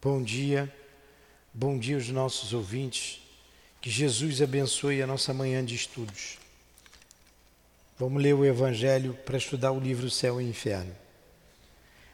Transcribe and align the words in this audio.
Bom 0.00 0.22
dia, 0.22 0.72
bom 1.52 1.76
dia 1.76 1.96
aos 1.96 2.08
nossos 2.08 2.52
ouvintes. 2.52 3.20
Que 3.80 3.90
Jesus 3.90 4.40
abençoe 4.40 5.02
a 5.02 5.08
nossa 5.08 5.34
manhã 5.34 5.64
de 5.64 5.74
estudos. 5.74 6.38
Vamos 7.98 8.22
ler 8.22 8.32
o 8.32 8.44
Evangelho 8.44 9.14
para 9.26 9.36
estudar 9.36 9.72
o 9.72 9.80
livro 9.80 10.08
Céu 10.08 10.40
e 10.40 10.48
Inferno. 10.48 10.94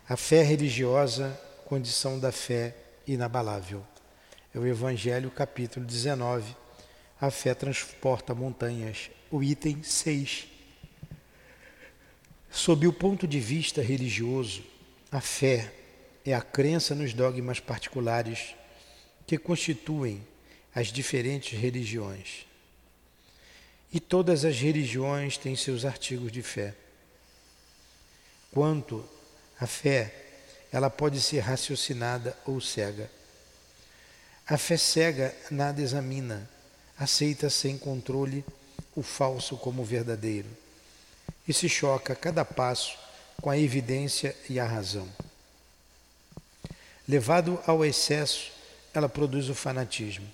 A 0.09 0.17
fé 0.17 0.43
religiosa, 0.43 1.39
condição 1.67 2.19
da 2.19 2.33
fé 2.33 2.75
inabalável. 3.07 3.85
É 4.55 4.59
o 4.59 4.67
Evangelho, 4.67 5.31
capítulo 5.31 5.85
19. 5.85 6.57
A 7.21 7.31
fé 7.31 7.53
transporta 7.53 8.35
montanhas. 8.35 9.11
O 9.31 9.43
item 9.43 9.83
6. 9.83 10.47
Sob 12.51 12.87
o 12.87 12.95
ponto 12.95 13.27
de 13.27 13.41
vista 13.41 13.83
religioso, 13.83 14.63
a 15.13 15.21
fé 15.21 15.84
é 16.25 16.35
a 16.35 16.41
crença 16.41 16.95
nos 16.95 17.13
dogmas 17.13 17.61
particulares 17.61 18.55
que 19.27 19.37
constituem 19.37 20.27
as 20.75 20.89
diferentes 20.89 21.59
religiões. 21.59 22.47
E 23.93 24.01
todas 24.01 24.45
as 24.45 24.59
religiões 24.59 25.37
têm 25.37 25.55
seus 25.55 25.85
artigos 25.85 26.33
de 26.33 26.43
fé. 26.43 26.75
Quanto 28.51 29.05
à 29.61 29.67
fé, 29.67 30.13
ela 30.73 30.91
pode 30.91 31.21
ser 31.21 31.41
raciocinada 31.41 32.37
ou 32.45 32.61
cega. 32.61 33.11
A 34.47 34.59
fé 34.59 34.77
cega 34.77 35.35
nada 35.51 35.81
examina, 35.81 36.49
aceita 36.99 37.49
sem 37.49 37.79
controle 37.79 38.45
o 38.97 39.03
falso 39.03 39.57
como 39.57 39.85
verdadeiro 39.85 40.49
e 41.47 41.53
se 41.53 41.69
choca 41.69 42.13
a 42.13 42.17
cada 42.17 42.45
passo 42.45 42.99
com 43.41 43.51
a 43.51 43.59
evidência 43.59 44.35
e 44.49 44.59
a 44.59 44.67
razão. 44.67 45.09
Levado 47.07 47.61
ao 47.67 47.85
excesso, 47.85 48.51
ela 48.95 49.09
produz 49.09 49.49
o 49.51 49.55
fanatismo. 49.55 50.27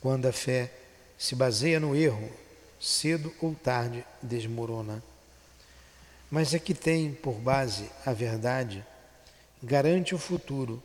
Quando 0.00 0.26
a 0.26 0.32
fé 0.32 0.72
se 1.18 1.34
baseia 1.34 1.78
no 1.78 1.94
erro, 1.94 2.30
cedo 2.80 3.34
ou 3.40 3.54
tarde 3.54 4.04
desmorona. 4.22 5.02
Mas 6.30 6.54
a 6.54 6.58
que 6.58 6.72
tem 6.72 7.12
por 7.12 7.34
base 7.34 7.90
a 8.06 8.12
verdade 8.12 8.84
garante 9.62 10.14
o 10.14 10.18
futuro, 10.18 10.82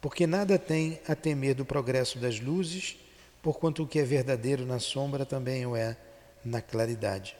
porque 0.00 0.26
nada 0.26 0.58
tem 0.58 1.00
a 1.06 1.14
temer 1.14 1.54
do 1.54 1.64
progresso 1.64 2.18
das 2.18 2.40
luzes, 2.40 2.96
porquanto 3.42 3.82
o 3.82 3.86
que 3.86 3.98
é 3.98 4.02
verdadeiro 4.02 4.66
na 4.66 4.78
sombra 4.78 5.24
também 5.24 5.64
o 5.64 5.76
é 5.76 5.96
na 6.44 6.60
claridade. 6.60 7.36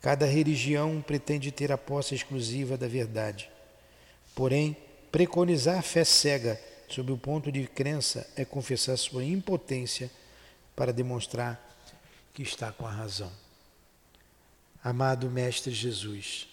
Cada 0.00 0.26
religião 0.26 1.02
pretende 1.06 1.50
ter 1.50 1.70
a 1.72 1.78
posse 1.78 2.14
exclusiva 2.14 2.76
da 2.76 2.88
verdade. 2.88 3.50
Porém, 4.34 4.76
Preconizar 5.16 5.82
fé 5.82 6.04
cega 6.04 6.60
sob 6.90 7.10
o 7.10 7.16
ponto 7.16 7.50
de 7.50 7.66
crença 7.66 8.28
é 8.36 8.44
confessar 8.44 8.98
sua 8.98 9.24
impotência 9.24 10.10
para 10.76 10.92
demonstrar 10.92 11.58
que 12.34 12.42
está 12.42 12.70
com 12.70 12.86
a 12.86 12.90
razão. 12.90 13.32
Amado 14.84 15.30
Mestre 15.30 15.72
Jesus, 15.72 16.46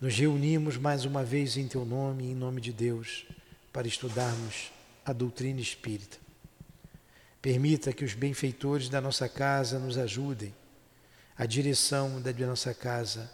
nos 0.00 0.16
reunimos 0.16 0.76
mais 0.76 1.04
uma 1.04 1.24
vez 1.24 1.56
em 1.56 1.66
Teu 1.66 1.84
nome 1.84 2.22
e 2.22 2.30
em 2.30 2.34
nome 2.36 2.60
de 2.60 2.72
Deus 2.72 3.26
para 3.72 3.88
estudarmos 3.88 4.70
a 5.04 5.12
doutrina 5.12 5.60
espírita. 5.60 6.18
Permita 7.42 7.92
que 7.92 8.04
os 8.04 8.14
benfeitores 8.14 8.88
da 8.88 9.00
nossa 9.00 9.28
casa 9.28 9.76
nos 9.80 9.98
ajudem, 9.98 10.54
a 11.36 11.44
direção 11.46 12.22
da 12.22 12.32
nossa 12.46 12.72
casa, 12.72 13.28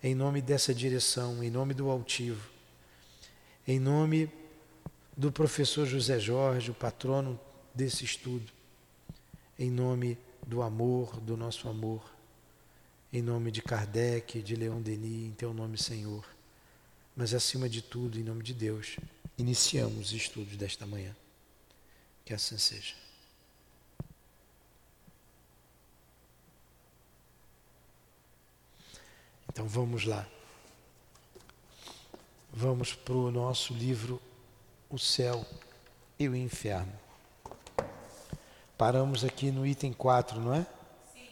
em 0.00 0.14
nome 0.14 0.40
dessa 0.40 0.72
direção, 0.72 1.42
em 1.42 1.50
nome 1.50 1.74
do 1.74 1.90
altivo 1.90 2.54
em 3.66 3.80
nome 3.80 4.30
do 5.16 5.32
professor 5.32 5.86
José 5.86 6.18
Jorge, 6.20 6.70
o 6.70 6.74
patrono 6.74 7.38
desse 7.74 8.04
estudo, 8.04 8.52
em 9.58 9.70
nome 9.70 10.18
do 10.46 10.62
amor, 10.62 11.18
do 11.20 11.36
nosso 11.36 11.68
amor, 11.68 12.02
em 13.12 13.22
nome 13.22 13.50
de 13.50 13.62
Kardec, 13.62 14.42
de 14.42 14.54
Leon 14.54 14.80
Denis, 14.80 15.28
em 15.28 15.32
teu 15.32 15.52
nome, 15.52 15.78
Senhor, 15.78 16.24
mas 17.16 17.32
acima 17.32 17.68
de 17.68 17.82
tudo, 17.82 18.18
em 18.18 18.22
nome 18.22 18.42
de 18.42 18.52
Deus, 18.52 18.96
iniciamos 19.38 20.08
os 20.08 20.12
estudos 20.12 20.56
desta 20.56 20.86
manhã. 20.86 21.16
Que 22.24 22.34
assim 22.34 22.58
seja. 22.58 22.94
Então 29.48 29.66
vamos 29.66 30.04
lá. 30.04 30.28
Vamos 32.58 32.94
para 32.94 33.12
o 33.12 33.30
nosso 33.30 33.74
livro 33.74 34.18
O 34.88 34.98
Céu 34.98 35.44
e 36.18 36.26
o 36.26 36.34
Inferno. 36.34 36.90
Paramos 38.78 39.24
aqui 39.24 39.50
no 39.50 39.66
item 39.66 39.92
4, 39.92 40.40
não 40.40 40.54
é? 40.54 40.66
Sim. 41.12 41.28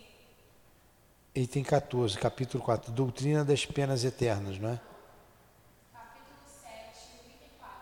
Item 1.35 1.63
14, 1.65 2.19
capítulo 2.19 2.63
4, 2.63 2.93
Doutrina 2.93 3.43
das 3.43 3.65
Penas 3.65 4.05
Eternas, 4.05 4.59
não 4.59 4.69
é? 4.69 4.81
Capítulo 5.95 6.37
7, 6.63 6.75
item 7.25 7.49
4. 7.59 7.75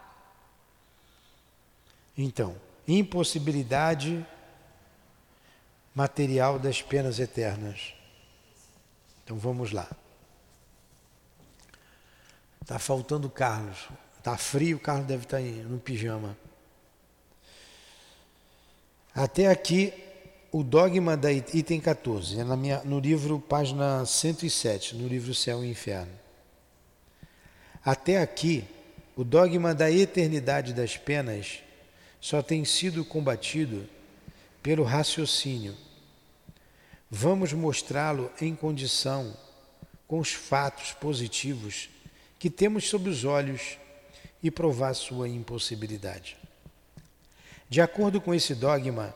Então, 2.17 2.55
impossibilidade 2.87 4.25
material 5.93 6.61
das 6.61 6.81
penas 6.81 7.19
eternas. 7.19 7.93
Então 9.25 9.37
vamos 9.37 9.73
lá. 9.73 9.89
Está 12.63 12.79
faltando 12.79 13.27
o 13.27 13.31
Carlos. 13.31 13.89
Está 14.17 14.37
frio, 14.37 14.77
o 14.77 14.81
Carlos 14.81 15.07
deve 15.07 15.25
estar 15.25 15.39
tá 15.39 15.43
no 15.43 15.81
pijama. 15.81 16.37
Até 19.13 19.49
aqui, 19.49 19.93
o 20.53 20.63
dogma 20.63 21.17
da 21.17 21.33
item 21.33 21.81
14, 21.81 22.39
é 22.39 22.45
na 22.45 22.57
minha, 22.57 22.81
no 22.85 23.01
livro, 23.01 23.41
página 23.41 24.07
107, 24.07 24.95
no 24.95 25.09
livro 25.09 25.35
Céu 25.35 25.65
e 25.65 25.71
Inferno. 25.71 26.13
Até 27.85 28.23
aqui, 28.23 28.65
o 29.17 29.25
dogma 29.25 29.75
da 29.75 29.91
eternidade 29.91 30.73
das 30.73 30.97
penas 30.97 31.59
só 32.21 32.41
tem 32.43 32.65
sido 32.65 33.05
combatido 33.05 33.89
pelo 34.63 34.85
raciocínio. 34.85 35.77
Vamos 37.11 37.53
mostrá-lo 37.53 38.31
em 38.41 38.55
condição 38.55 39.37
com 40.07 40.21
os 40.21 40.33
fatos 40.33 40.93
positivos 40.93 41.91
que 42.43 42.51
temos 42.51 42.89
sob 42.89 43.09
os 43.09 43.25
olhos 43.25 43.79
e 44.43 44.51
provar 44.51 44.95
sua 44.95 45.29
impossibilidade. 45.29 46.37
De 47.69 47.81
acordo 47.81 48.21
com 48.21 48.35
esse 48.35 48.53
dogma, 48.53 49.15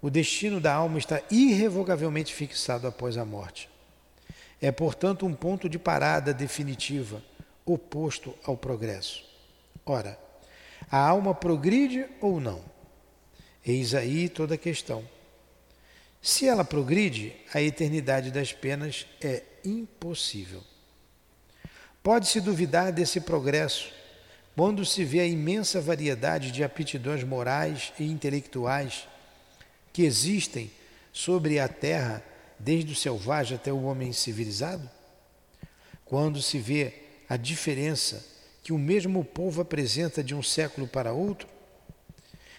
o 0.00 0.08
destino 0.08 0.60
da 0.60 0.72
alma 0.72 0.96
está 0.96 1.20
irrevogavelmente 1.32 2.32
fixado 2.32 2.86
após 2.86 3.16
a 3.16 3.24
morte. 3.24 3.68
É, 4.62 4.70
portanto, 4.70 5.26
um 5.26 5.34
ponto 5.34 5.68
de 5.68 5.80
parada 5.80 6.32
definitiva, 6.32 7.20
oposto 7.66 8.38
ao 8.44 8.56
progresso. 8.56 9.24
Ora, 9.84 10.16
a 10.88 10.96
alma 10.96 11.34
progride 11.34 12.06
ou 12.20 12.38
não? 12.38 12.64
Eis 13.66 13.96
aí 13.96 14.28
toda 14.28 14.54
a 14.54 14.56
questão. 14.56 15.04
Se 16.22 16.46
ela 16.46 16.64
progride, 16.64 17.34
a 17.52 17.60
eternidade 17.60 18.30
das 18.30 18.52
penas 18.52 19.08
é 19.20 19.42
impossível. 19.64 20.62
Pode-se 22.02 22.40
duvidar 22.40 22.92
desse 22.92 23.20
progresso 23.20 23.90
quando 24.56 24.84
se 24.86 25.04
vê 25.04 25.20
a 25.20 25.26
imensa 25.26 25.80
variedade 25.82 26.50
de 26.50 26.64
aptidões 26.64 27.22
morais 27.22 27.92
e 27.98 28.04
intelectuais 28.04 29.06
que 29.92 30.02
existem 30.02 30.70
sobre 31.12 31.58
a 31.58 31.68
terra, 31.68 32.22
desde 32.58 32.92
o 32.92 32.96
selvagem 32.96 33.56
até 33.56 33.70
o 33.70 33.82
homem 33.82 34.12
civilizado? 34.14 34.88
Quando 36.04 36.40
se 36.40 36.58
vê 36.58 36.94
a 37.28 37.36
diferença 37.36 38.26
que 38.62 38.72
o 38.72 38.78
mesmo 38.78 39.22
povo 39.22 39.60
apresenta 39.60 40.24
de 40.24 40.34
um 40.34 40.42
século 40.42 40.86
para 40.86 41.12
outro? 41.12 41.48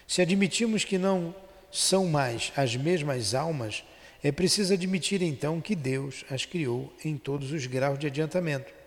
Se 0.06 0.22
admitimos 0.22 0.84
que 0.84 0.98
não 0.98 1.34
são 1.70 2.06
mais 2.06 2.52
as 2.56 2.76
mesmas 2.76 3.34
almas, 3.34 3.82
é 4.22 4.30
preciso 4.30 4.72
admitir 4.72 5.20
então 5.20 5.60
que 5.60 5.74
Deus 5.74 6.24
as 6.30 6.44
criou 6.44 6.92
em 7.04 7.16
todos 7.16 7.50
os 7.50 7.66
graus 7.66 7.98
de 7.98 8.06
adiantamento 8.06 8.81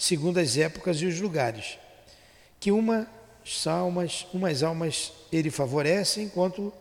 segundo 0.00 0.40
as 0.40 0.56
épocas 0.56 0.96
e 1.02 1.04
os 1.04 1.20
lugares, 1.20 1.78
que 2.58 2.72
uma 2.72 3.06
almas, 3.66 4.26
umas 4.32 4.62
almas 4.62 5.12
ele 5.30 5.50
favorece, 5.50 6.22
enquanto 6.22 6.72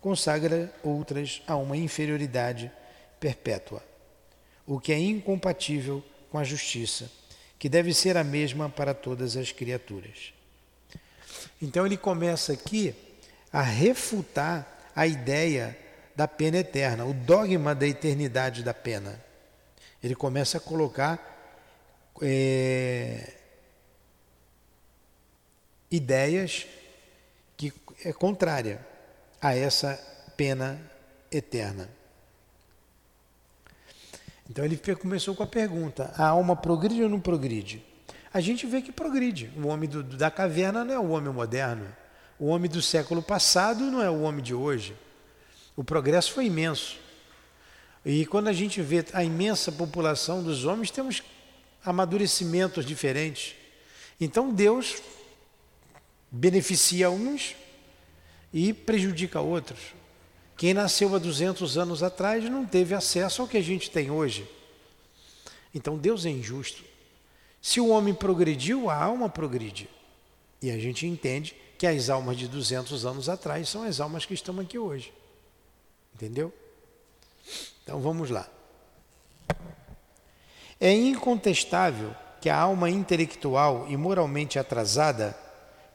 consagra 0.00 0.74
outras 0.82 1.40
a 1.46 1.54
uma 1.54 1.76
inferioridade 1.76 2.72
perpétua, 3.20 3.80
o 4.66 4.80
que 4.80 4.92
é 4.92 4.98
incompatível 4.98 6.02
com 6.32 6.36
a 6.36 6.42
justiça, 6.42 7.08
que 7.60 7.68
deve 7.68 7.94
ser 7.94 8.16
a 8.16 8.24
mesma 8.24 8.68
para 8.68 8.92
todas 8.92 9.36
as 9.36 9.52
criaturas. 9.52 10.34
Então 11.62 11.86
ele 11.86 11.96
começa 11.96 12.54
aqui 12.54 12.92
a 13.52 13.62
refutar 13.62 14.90
a 14.96 15.06
ideia 15.06 15.78
da 16.16 16.26
pena 16.26 16.58
eterna, 16.58 17.04
o 17.04 17.14
dogma 17.14 17.72
da 17.72 17.86
eternidade 17.86 18.64
da 18.64 18.74
pena. 18.74 19.22
Ele 20.02 20.16
começa 20.16 20.58
a 20.58 20.60
colocar 20.60 21.33
é, 22.22 23.32
ideias 25.90 26.66
que 27.56 27.72
é 28.04 28.12
contrária 28.12 28.84
a 29.40 29.54
essa 29.54 29.94
pena 30.36 30.80
eterna. 31.30 31.88
Então 34.48 34.64
ele 34.64 34.76
começou 34.96 35.34
com 35.34 35.42
a 35.42 35.46
pergunta: 35.46 36.12
a 36.16 36.26
alma 36.28 36.54
progride 36.54 37.02
ou 37.02 37.08
não 37.08 37.20
progride? 37.20 37.82
A 38.32 38.40
gente 38.40 38.66
vê 38.66 38.82
que 38.82 38.90
progride. 38.90 39.50
O 39.56 39.68
homem 39.68 39.88
do, 39.88 40.02
da 40.02 40.30
caverna 40.30 40.84
não 40.84 40.94
é 40.94 40.98
o 40.98 41.10
homem 41.10 41.32
moderno. 41.32 41.86
O 42.38 42.46
homem 42.46 42.68
do 42.68 42.82
século 42.82 43.22
passado 43.22 43.84
não 43.84 44.02
é 44.02 44.10
o 44.10 44.22
homem 44.22 44.42
de 44.42 44.52
hoje. 44.52 44.96
O 45.76 45.84
progresso 45.84 46.32
foi 46.32 46.46
imenso. 46.46 46.98
E 48.04 48.26
quando 48.26 48.48
a 48.48 48.52
gente 48.52 48.82
vê 48.82 49.04
a 49.12 49.24
imensa 49.24 49.72
população 49.72 50.42
dos 50.42 50.64
homens, 50.64 50.90
temos 50.90 51.22
amadurecimentos 51.84 52.84
diferentes. 52.84 53.54
Então 54.20 54.52
Deus 54.52 55.02
beneficia 56.30 57.10
uns 57.10 57.54
e 58.52 58.72
prejudica 58.72 59.40
outros. 59.40 59.80
Quem 60.56 60.72
nasceu 60.72 61.14
há 61.14 61.18
200 61.18 61.76
anos 61.76 62.02
atrás 62.02 62.44
não 62.44 62.64
teve 62.64 62.94
acesso 62.94 63.42
ao 63.42 63.48
que 63.48 63.56
a 63.56 63.62
gente 63.62 63.90
tem 63.90 64.10
hoje. 64.10 64.48
Então 65.74 65.98
Deus 65.98 66.24
é 66.24 66.30
injusto. 66.30 66.84
Se 67.60 67.80
o 67.80 67.88
homem 67.88 68.14
progrediu, 68.14 68.88
a 68.88 68.96
alma 68.96 69.28
progride. 69.28 69.88
E 70.62 70.70
a 70.70 70.78
gente 70.78 71.06
entende 71.06 71.56
que 71.76 71.86
as 71.86 72.08
almas 72.08 72.36
de 72.36 72.46
200 72.46 73.04
anos 73.04 73.28
atrás 73.28 73.68
são 73.68 73.82
as 73.82 74.00
almas 74.00 74.24
que 74.24 74.34
estão 74.34 74.60
aqui 74.60 74.78
hoje. 74.78 75.12
Entendeu? 76.14 76.52
Então 77.82 78.00
vamos 78.00 78.30
lá. 78.30 78.48
É 80.80 80.92
incontestável 80.92 82.14
que 82.40 82.50
a 82.50 82.58
alma 82.58 82.90
intelectual 82.90 83.86
e 83.88 83.96
moralmente 83.96 84.58
atrasada, 84.58 85.36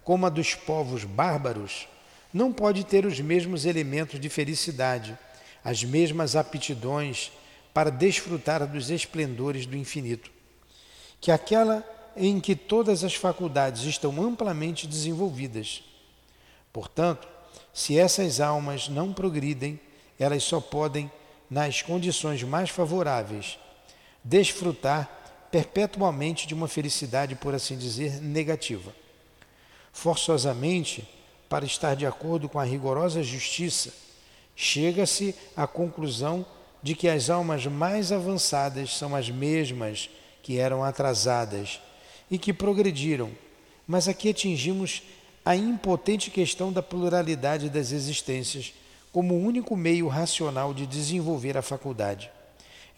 como 0.03 0.25
a 0.25 0.29
dos 0.29 0.55
povos 0.55 1.03
bárbaros, 1.03 1.87
não 2.33 2.51
pode 2.51 2.83
ter 2.83 3.05
os 3.05 3.19
mesmos 3.19 3.65
elementos 3.65 4.19
de 4.19 4.29
felicidade, 4.29 5.17
as 5.63 5.83
mesmas 5.83 6.35
aptidões 6.35 7.31
para 7.73 7.91
desfrutar 7.91 8.65
dos 8.65 8.89
esplendores 8.89 9.65
do 9.65 9.75
infinito, 9.75 10.31
que 11.21 11.31
aquela 11.31 11.83
em 12.15 12.39
que 12.39 12.55
todas 12.55 13.03
as 13.03 13.13
faculdades 13.13 13.83
estão 13.83 14.21
amplamente 14.21 14.87
desenvolvidas. 14.87 15.83
Portanto, 16.73 17.27
se 17.73 17.97
essas 17.97 18.39
almas 18.39 18.89
não 18.89 19.13
progridem, 19.13 19.79
elas 20.19 20.43
só 20.43 20.59
podem, 20.59 21.11
nas 21.49 21.81
condições 21.81 22.43
mais 22.43 22.69
favoráveis, 22.69 23.57
desfrutar 24.23 25.09
perpetuamente 25.51 26.47
de 26.47 26.53
uma 26.53 26.67
felicidade, 26.67 27.35
por 27.35 27.53
assim 27.55 27.77
dizer, 27.77 28.21
negativa. 28.21 28.93
Forçosamente, 29.91 31.07
para 31.47 31.65
estar 31.65 31.95
de 31.95 32.05
acordo 32.05 32.47
com 32.47 32.59
a 32.59 32.63
rigorosa 32.63 33.23
justiça, 33.23 33.91
chega-se 34.55 35.33
à 35.55 35.65
conclusão 35.65 36.45
de 36.81 36.95
que 36.95 37.07
as 37.09 37.29
almas 37.29 37.65
mais 37.65 38.11
avançadas 38.11 38.95
são 38.95 39.15
as 39.15 39.29
mesmas 39.29 40.09
que 40.43 40.57
eram 40.57 40.83
atrasadas 40.83 41.79
e 42.29 42.37
que 42.37 42.53
progrediram. 42.53 43.31
Mas 43.87 44.07
aqui 44.07 44.29
atingimos 44.29 45.01
a 45.43 45.55
impotente 45.55 46.29
questão 46.29 46.71
da 46.71 46.83
pluralidade 46.83 47.69
das 47.69 47.91
existências 47.91 48.73
como 49.11 49.33
o 49.33 49.43
único 49.43 49.75
meio 49.75 50.07
racional 50.07 50.73
de 50.73 50.85
desenvolver 50.85 51.57
a 51.57 51.61
faculdade. 51.61 52.29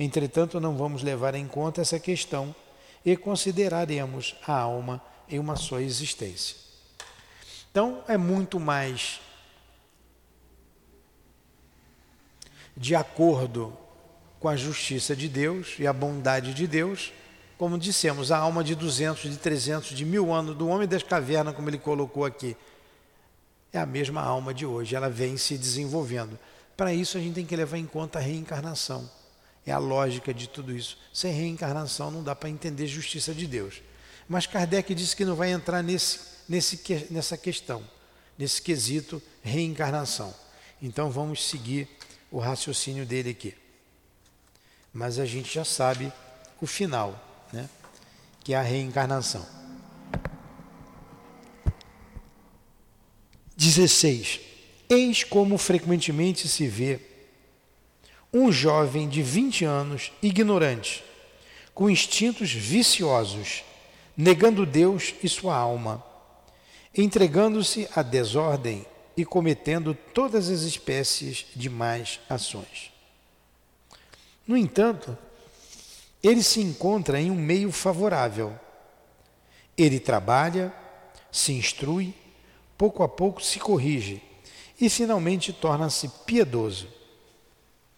Entretanto, 0.03 0.59
não 0.59 0.75
vamos 0.75 1.03
levar 1.03 1.35
em 1.35 1.47
conta 1.47 1.79
essa 1.79 1.99
questão 1.99 2.55
e 3.05 3.15
consideraremos 3.15 4.35
a 4.47 4.53
alma 4.57 4.99
em 5.29 5.37
uma 5.37 5.55
só 5.55 5.79
existência. 5.79 6.57
Então, 7.69 8.03
é 8.07 8.17
muito 8.17 8.59
mais 8.59 9.21
de 12.75 12.95
acordo 12.95 13.77
com 14.39 14.49
a 14.49 14.55
justiça 14.55 15.15
de 15.15 15.29
Deus 15.29 15.75
e 15.77 15.85
a 15.85 15.93
bondade 15.93 16.55
de 16.55 16.65
Deus, 16.65 17.13
como 17.55 17.77
dissemos, 17.77 18.31
a 18.31 18.39
alma 18.39 18.63
de 18.63 18.73
200, 18.73 19.29
de 19.29 19.37
300, 19.37 19.89
de 19.89 20.03
mil 20.03 20.33
anos 20.33 20.57
do 20.57 20.67
homem 20.67 20.87
das 20.87 21.03
cavernas, 21.03 21.55
como 21.55 21.69
ele 21.69 21.77
colocou 21.77 22.25
aqui, 22.25 22.57
é 23.71 23.77
a 23.77 23.85
mesma 23.85 24.21
alma 24.21 24.51
de 24.51 24.65
hoje, 24.65 24.95
ela 24.95 25.11
vem 25.11 25.37
se 25.37 25.59
desenvolvendo. 25.59 26.39
Para 26.75 26.91
isso, 26.91 27.19
a 27.19 27.21
gente 27.21 27.35
tem 27.35 27.45
que 27.45 27.55
levar 27.55 27.77
em 27.77 27.85
conta 27.85 28.17
a 28.17 28.21
reencarnação. 28.21 29.20
É 29.65 29.71
a 29.71 29.77
lógica 29.77 30.33
de 30.33 30.47
tudo 30.49 30.75
isso. 30.75 30.97
Sem 31.13 31.33
reencarnação 31.33 32.09
não 32.09 32.23
dá 32.23 32.35
para 32.35 32.49
entender 32.49 32.87
justiça 32.87 33.33
de 33.33 33.45
Deus. 33.45 33.81
Mas 34.27 34.47
Kardec 34.47 34.93
disse 34.95 35.15
que 35.15 35.25
não 35.25 35.35
vai 35.35 35.51
entrar 35.51 35.83
nesse, 35.83 36.19
nesse, 36.47 37.07
nessa 37.09 37.37
questão, 37.37 37.83
nesse 38.37 38.61
quesito 38.61 39.21
reencarnação. 39.41 40.33
Então 40.81 41.11
vamos 41.11 41.43
seguir 41.47 41.87
o 42.31 42.39
raciocínio 42.39 43.05
dele 43.05 43.31
aqui. 43.31 43.53
Mas 44.93 45.19
a 45.19 45.25
gente 45.25 45.53
já 45.53 45.63
sabe 45.63 46.11
o 46.59 46.65
final, 46.65 47.47
né? 47.53 47.69
que 48.43 48.53
é 48.53 48.57
a 48.57 48.61
reencarnação. 48.61 49.45
16. 53.55 54.39
Eis 54.89 55.23
como 55.23 55.57
frequentemente 55.57 56.47
se 56.47 56.67
vê 56.67 56.99
um 58.33 58.51
jovem 58.51 59.09
de 59.09 59.21
20 59.21 59.65
anos, 59.65 60.11
ignorante, 60.21 61.03
com 61.73 61.89
instintos 61.89 62.51
viciosos, 62.51 63.63
negando 64.15 64.65
Deus 64.65 65.13
e 65.23 65.27
sua 65.27 65.55
alma, 65.55 66.03
entregando-se 66.95 67.87
à 67.95 68.01
desordem 68.01 68.85
e 69.15 69.25
cometendo 69.25 69.93
todas 70.13 70.49
as 70.49 70.61
espécies 70.61 71.45
de 71.55 71.69
más 71.69 72.19
ações. 72.29 72.91
No 74.47 74.57
entanto, 74.57 75.17
ele 76.23 76.43
se 76.43 76.61
encontra 76.61 77.19
em 77.19 77.31
um 77.31 77.35
meio 77.35 77.71
favorável. 77.71 78.57
Ele 79.77 79.99
trabalha, 79.99 80.73
se 81.31 81.53
instrui, 81.53 82.13
pouco 82.77 83.03
a 83.03 83.09
pouco 83.09 83.41
se 83.41 83.59
corrige 83.59 84.21
e 84.79 84.89
finalmente 84.89 85.53
torna-se 85.53 86.07
piedoso. 86.25 86.87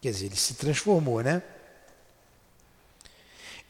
Quer 0.04 0.12
dizer, 0.12 0.26
ele 0.26 0.36
se 0.36 0.56
transformou, 0.56 1.24
né? 1.24 1.42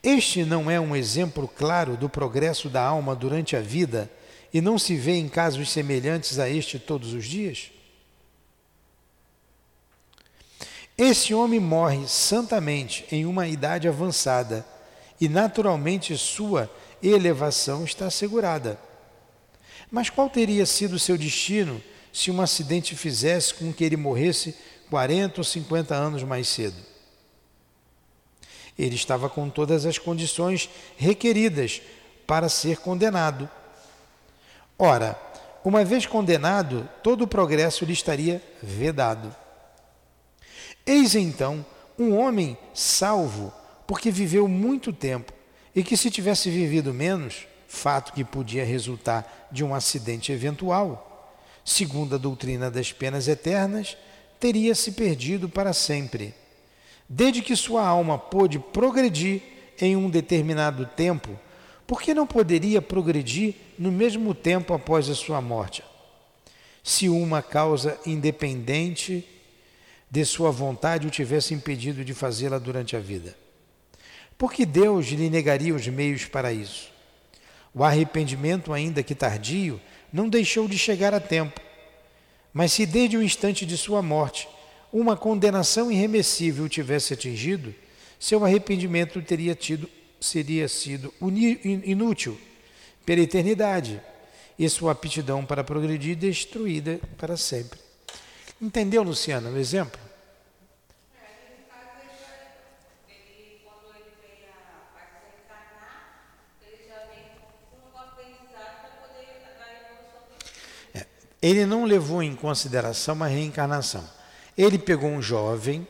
Este 0.02 0.44
não 0.44 0.70
é 0.70 0.80
um 0.80 0.96
exemplo 0.96 1.48
claro 1.48 1.96
do 1.96 2.10
progresso 2.10 2.70
da 2.70 2.82
alma 2.82 3.16
durante 3.16 3.56
a 3.56 3.62
vida 3.62 4.10
e 4.52 4.60
não 4.60 4.80
se 4.80 4.96
vê 4.96 5.12
em 5.12 5.30
casos 5.30 5.72
semelhantes 5.72 6.40
a 6.40 6.50
este 6.50 6.80
todos 6.80 7.14
os 7.14 7.26
dias? 7.26 7.70
Esse 10.98 11.36
homem 11.36 11.60
morre 11.60 12.08
santamente 12.08 13.06
em 13.12 13.28
uma 13.28 13.48
idade 13.48 13.88
avançada 13.88 14.66
e 15.22 15.30
naturalmente 15.30 16.18
sua 16.18 16.68
elevação 17.00 17.84
está 17.84 18.08
assegurada. 18.08 18.80
Mas 19.92 20.10
qual 20.10 20.32
teria 20.32 20.66
sido 20.66 20.98
seu 20.98 21.16
destino 21.16 21.80
se 22.12 22.32
um 22.32 22.42
acidente 22.42 22.96
fizesse 22.96 23.54
com 23.54 23.72
que 23.72 23.84
ele 23.84 23.98
morresse 23.98 24.56
40 24.94 25.42
ou 25.42 25.44
50 25.44 25.96
anos 25.96 26.22
mais 26.22 26.48
cedo? 26.48 26.76
Ele 28.78 28.94
estava 28.94 29.28
com 29.28 29.50
todas 29.50 29.88
as 29.88 29.98
condições 29.98 30.70
requeridas 30.96 31.82
para 32.28 32.48
ser 32.48 32.78
condenado. 32.78 33.50
Ora, 34.78 35.20
uma 35.66 35.84
vez 35.84 36.06
condenado, 36.06 36.88
todo 37.02 37.24
o 37.24 37.28
progresso 37.28 37.86
lhe 37.86 37.94
estaria 37.94 38.40
vedado. 38.62 39.36
Eis 40.86 41.16
então 41.16 41.66
um 41.98 42.16
homem 42.16 42.56
salvo, 42.72 43.52
porque 43.88 44.12
viveu 44.12 44.48
muito 44.48 44.94
tempo, 44.94 45.34
e 45.76 45.84
que 45.84 45.98
se 45.98 46.12
tivesse 46.12 46.52
vivido 46.52 46.94
menos, 46.94 47.48
fato 47.68 48.14
que 48.14 48.24
podia 48.24 48.64
resultar 48.64 49.50
de 49.52 49.64
um 49.64 49.74
acidente 49.74 50.32
eventual, 50.32 51.36
segundo 51.66 52.14
a 52.14 52.20
doutrina 52.20 52.70
das 52.70 52.92
penas 52.92 53.28
eternas, 53.28 53.98
teria 54.44 54.76
se 54.76 54.92
perdido 54.92 55.48
para 55.48 55.72
sempre. 55.72 56.34
Desde 57.08 57.42
que 57.42 57.56
sua 57.56 57.88
alma 57.88 58.20
pôde 58.20 58.60
progredir 58.60 59.42
em 59.80 59.96
um 59.96 60.10
determinado 60.10 60.86
tempo, 60.86 61.40
por 61.88 62.02
que 62.02 62.14
não 62.14 62.28
poderia 62.28 62.82
progredir 62.82 63.56
no 63.80 63.90
mesmo 63.90 64.36
tempo 64.36 64.74
após 64.74 65.08
a 65.08 65.16
sua 65.16 65.40
morte? 65.40 65.82
Se 66.84 67.08
uma 67.08 67.42
causa 67.42 67.98
independente 68.06 69.26
de 70.12 70.26
sua 70.26 70.52
vontade 70.52 71.08
o 71.08 71.10
tivesse 71.10 71.54
impedido 71.54 72.04
de 72.04 72.14
fazê-la 72.14 72.60
durante 72.60 72.98
a 72.98 73.00
vida. 73.00 73.38
Por 74.38 74.52
que 74.52 74.66
Deus 74.66 75.06
lhe 75.06 75.30
negaria 75.30 75.74
os 75.74 75.88
meios 75.88 76.26
para 76.26 76.52
isso? 76.52 76.92
O 77.74 77.82
arrependimento, 77.82 78.74
ainda 78.74 79.02
que 79.02 79.16
tardio, 79.16 79.80
não 80.12 80.28
deixou 80.28 80.68
de 80.68 80.78
chegar 80.78 81.14
a 81.14 81.20
tempo. 81.22 81.62
Mas 82.54 82.72
se 82.72 82.86
desde 82.86 83.18
o 83.18 83.24
instante 83.24 83.66
de 83.66 83.78
sua 83.78 84.02
morte 84.02 84.48
uma 84.92 85.18
condenação 85.18 85.92
irremessível 85.92 86.70
tivesse 86.70 87.14
atingido, 87.14 87.74
seu 88.20 88.46
arrependimento 88.46 89.22
teria 89.22 89.56
tido 89.56 89.90
seria 90.24 90.70
sido 90.70 91.14
inútil 91.84 92.40
pela 93.06 93.22
eternidade 93.22 94.02
e 94.58 94.70
sua 94.70 94.94
aptidão 94.94 95.46
para 95.46 95.64
progredir 95.64 96.16
destruída 96.16 97.00
para 97.18 97.36
sempre. 97.36 97.80
Entendeu, 98.62 99.04
Luciana, 99.04 99.50
o 99.50 99.58
exemplo? 99.58 100.00
É, 110.94 111.06
ele 111.44 111.66
não 111.66 111.84
levou 111.84 112.24
em 112.24 112.34
consideração 112.34 113.16
uma 113.16 113.28
reencarnação. 113.28 114.10
Ele 114.58 114.80
pegou 114.80 115.10
um 115.10 115.22
jovem, 115.22 115.86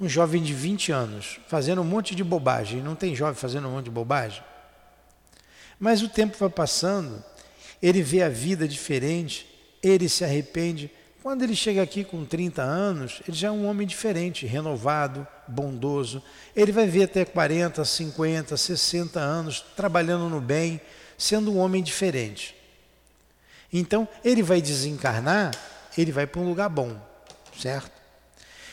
um 0.00 0.08
jovem 0.08 0.42
de 0.42 0.54
20 0.54 0.92
anos, 0.92 1.38
fazendo 1.46 1.82
um 1.82 1.84
monte 1.84 2.14
de 2.14 2.24
bobagem. 2.24 2.80
Não 2.80 2.94
tem 2.94 3.14
jovem 3.14 3.34
fazendo 3.34 3.68
um 3.68 3.72
monte 3.72 3.84
de 3.84 3.90
bobagem? 3.90 4.42
Mas 5.78 6.00
o 6.00 6.08
tempo 6.08 6.38
vai 6.38 6.48
passando, 6.48 7.22
ele 7.82 8.00
vê 8.00 8.22
a 8.22 8.30
vida 8.30 8.66
diferente, 8.66 9.46
ele 9.82 10.08
se 10.08 10.24
arrepende. 10.24 10.90
Quando 11.22 11.42
ele 11.42 11.54
chega 11.54 11.82
aqui 11.82 12.02
com 12.02 12.24
30 12.24 12.62
anos, 12.62 13.20
ele 13.28 13.36
já 13.36 13.48
é 13.48 13.50
um 13.50 13.66
homem 13.66 13.86
diferente, 13.86 14.46
renovado, 14.46 15.26
bondoso. 15.46 16.22
Ele 16.54 16.72
vai 16.72 16.86
ver 16.86 17.02
até 17.02 17.26
40, 17.26 17.84
50, 17.84 18.56
60 18.56 19.20
anos 19.20 19.60
trabalhando 19.76 20.30
no 20.30 20.40
bem, 20.40 20.80
sendo 21.18 21.52
um 21.52 21.58
homem 21.58 21.82
diferente. 21.82 22.56
Então, 23.72 24.08
ele 24.24 24.42
vai 24.42 24.60
desencarnar, 24.60 25.52
ele 25.96 26.12
vai 26.12 26.26
para 26.26 26.40
um 26.40 26.48
lugar 26.48 26.68
bom, 26.68 26.96
certo? 27.60 27.90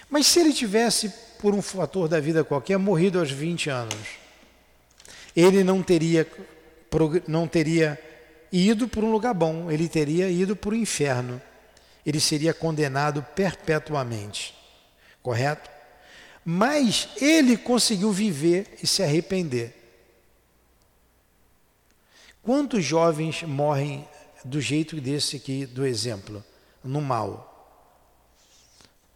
Mas 0.10 0.28
se 0.28 0.40
ele 0.40 0.54
tivesse, 0.54 1.12
por 1.40 1.54
um 1.54 1.62
fator 1.62 2.08
da 2.08 2.20
vida 2.20 2.44
qualquer, 2.44 2.78
morrido 2.78 3.20
aos 3.20 3.32
20 3.32 3.70
anos, 3.70 4.08
ele 5.36 5.64
não 5.64 5.82
teria 5.82 6.28
não 7.28 7.48
teria 7.48 8.00
ido 8.52 8.88
para 8.88 9.04
um 9.04 9.12
lugar 9.12 9.34
bom, 9.34 9.72
ele 9.72 9.90
teria 9.90 10.30
ido 10.30 10.56
para 10.56 10.70
o 10.70 10.76
inferno. 10.76 11.42
Ele 12.06 12.20
seria 12.20 12.54
condenado 12.54 13.24
perpetuamente. 13.36 14.54
Correto? 15.22 15.72
Mas 16.46 17.10
ele 17.20 17.58
conseguiu 17.58 18.12
viver 18.12 18.78
e 18.84 18.86
se 18.86 19.02
arrepender. 19.02 19.74
Quantos 22.44 22.84
jovens 22.84 23.42
morrem 23.44 24.08
do 24.44 24.60
jeito 24.60 25.00
desse 25.00 25.38
aqui 25.38 25.66
do 25.66 25.86
exemplo, 25.86 26.44
no 26.84 27.02
mal? 27.02 27.50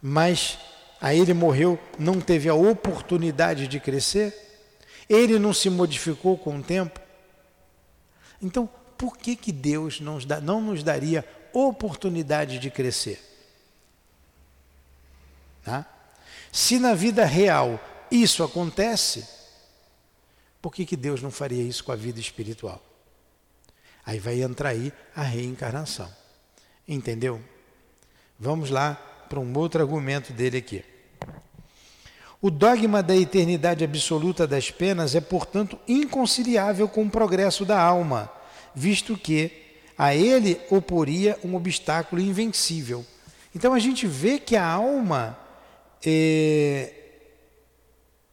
Mas 0.00 0.58
aí 1.00 1.18
ele 1.18 1.34
morreu, 1.34 1.78
não 1.98 2.20
teve 2.20 2.48
a 2.48 2.54
oportunidade 2.54 3.66
de 3.66 3.80
crescer? 3.80 4.34
Ele 5.08 5.38
não 5.38 5.52
se 5.52 5.70
modificou 5.70 6.36
com 6.36 6.58
o 6.58 6.62
tempo? 6.62 7.00
Então, 8.40 8.68
por 8.96 9.16
que, 9.16 9.36
que 9.36 9.52
Deus 9.52 10.00
não 10.00 10.14
nos, 10.14 10.26
não 10.42 10.60
nos 10.60 10.82
daria 10.82 11.24
oportunidade 11.52 12.58
de 12.58 12.70
crescer? 12.70 13.20
Tá? 15.62 15.86
Se 16.52 16.78
na 16.78 16.94
vida 16.94 17.24
real 17.24 17.80
isso 18.10 18.42
acontece, 18.42 19.26
por 20.60 20.74
que, 20.74 20.84
que 20.84 20.96
Deus 20.96 21.22
não 21.22 21.30
faria 21.30 21.62
isso 21.62 21.84
com 21.84 21.92
a 21.92 21.96
vida 21.96 22.18
espiritual? 22.18 22.82
Aí 24.08 24.18
vai 24.18 24.40
entrar 24.40 24.70
aí 24.70 24.90
a 25.14 25.20
reencarnação. 25.20 26.08
Entendeu? 26.88 27.42
Vamos 28.40 28.70
lá 28.70 28.94
para 29.28 29.38
um 29.38 29.58
outro 29.58 29.82
argumento 29.82 30.32
dele 30.32 30.56
aqui. 30.56 30.82
O 32.40 32.50
dogma 32.50 33.02
da 33.02 33.14
eternidade 33.14 33.84
absoluta 33.84 34.46
das 34.46 34.70
penas 34.70 35.14
é, 35.14 35.20
portanto, 35.20 35.78
inconciliável 35.86 36.88
com 36.88 37.02
o 37.04 37.10
progresso 37.10 37.66
da 37.66 37.78
alma, 37.78 38.32
visto 38.74 39.14
que 39.14 39.52
a 39.98 40.14
ele 40.14 40.58
oporia 40.70 41.38
um 41.44 41.54
obstáculo 41.54 42.22
invencível. 42.22 43.04
Então 43.54 43.74
a 43.74 43.78
gente 43.78 44.06
vê 44.06 44.38
que 44.38 44.56
a 44.56 44.64
alma 44.64 45.38
é, 46.02 46.94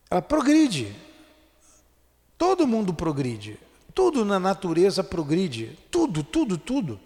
ela 0.10 0.22
progride. 0.22 0.96
Todo 2.38 2.65
mundo 2.65 2.94
progride. 2.94 3.65
Tudo 3.96 4.25
na 4.25 4.40
natureza 4.40 5.02
progride. 5.02 5.80
Tudo, 5.90 6.22
tudo, 6.22 6.58
tudo. 6.58 7.00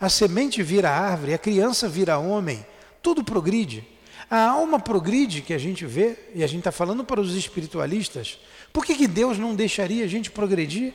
A 0.00 0.08
semente 0.08 0.62
vira 0.62 0.88
árvore, 0.88 1.34
a 1.34 1.38
criança 1.38 1.88
vira 1.88 2.16
homem. 2.16 2.64
Tudo 3.02 3.24
progride. 3.24 3.84
A 4.30 4.48
alma 4.48 4.78
progride, 4.78 5.42
que 5.42 5.52
a 5.52 5.58
gente 5.58 5.84
vê, 5.84 6.16
e 6.34 6.44
a 6.44 6.46
gente 6.46 6.60
está 6.60 6.70
falando 6.70 7.02
para 7.02 7.20
os 7.20 7.34
espiritualistas, 7.34 8.38
por 8.72 8.84
que, 8.84 8.94
que 8.94 9.08
Deus 9.08 9.36
não 9.36 9.54
deixaria 9.54 10.04
a 10.04 10.08
gente 10.08 10.30
progredir? 10.30 10.94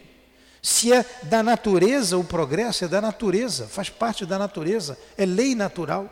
Se 0.62 0.94
é 0.94 1.04
da 1.24 1.44
natureza, 1.44 2.18
o 2.18 2.24
progresso 2.24 2.86
é 2.86 2.88
da 2.88 3.02
natureza, 3.02 3.68
faz 3.68 3.90
parte 3.90 4.26
da 4.26 4.40
natureza, 4.40 4.98
é 5.18 5.26
lei 5.26 5.56
natural. 5.56 6.10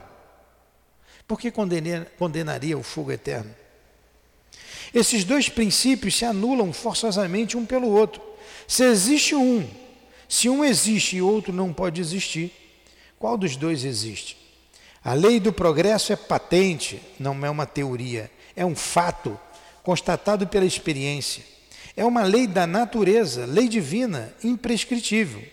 Por 1.26 1.40
que 1.40 1.50
condenaria 1.52 2.78
o 2.78 2.84
fogo 2.84 3.14
eterno? 3.14 3.56
Esses 4.94 5.24
dois 5.24 5.48
princípios 5.48 6.18
se 6.18 6.26
anulam 6.26 6.74
forçosamente 6.74 7.56
um 7.56 7.66
pelo 7.66 7.88
outro. 7.88 8.31
Se 8.72 8.86
existe 8.86 9.36
um, 9.36 9.68
se 10.30 10.48
um 10.48 10.64
existe 10.64 11.18
e 11.18 11.22
outro 11.22 11.52
não 11.52 11.74
pode 11.74 12.00
existir, 12.00 12.54
qual 13.20 13.38
dos 13.38 13.58
dois 13.58 13.84
existe? 13.84 14.38
A 15.04 15.14
lei 15.14 15.42
do 15.42 15.52
progresso 15.52 16.14
é 16.14 16.16
patente, 16.16 17.02
não 17.20 17.46
é 17.46 17.50
uma 17.50 17.66
teoria, 17.66 18.32
é 18.56 18.66
um 18.66 18.74
fato 18.74 19.38
constatado 19.84 20.48
pela 20.48 20.64
experiência. 20.64 21.44
É 21.98 22.06
uma 22.06 22.24
lei 22.24 22.48
da 22.48 22.66
natureza, 22.66 23.46
lei 23.46 23.68
divina, 23.68 24.34
imprescritível. 24.42 25.44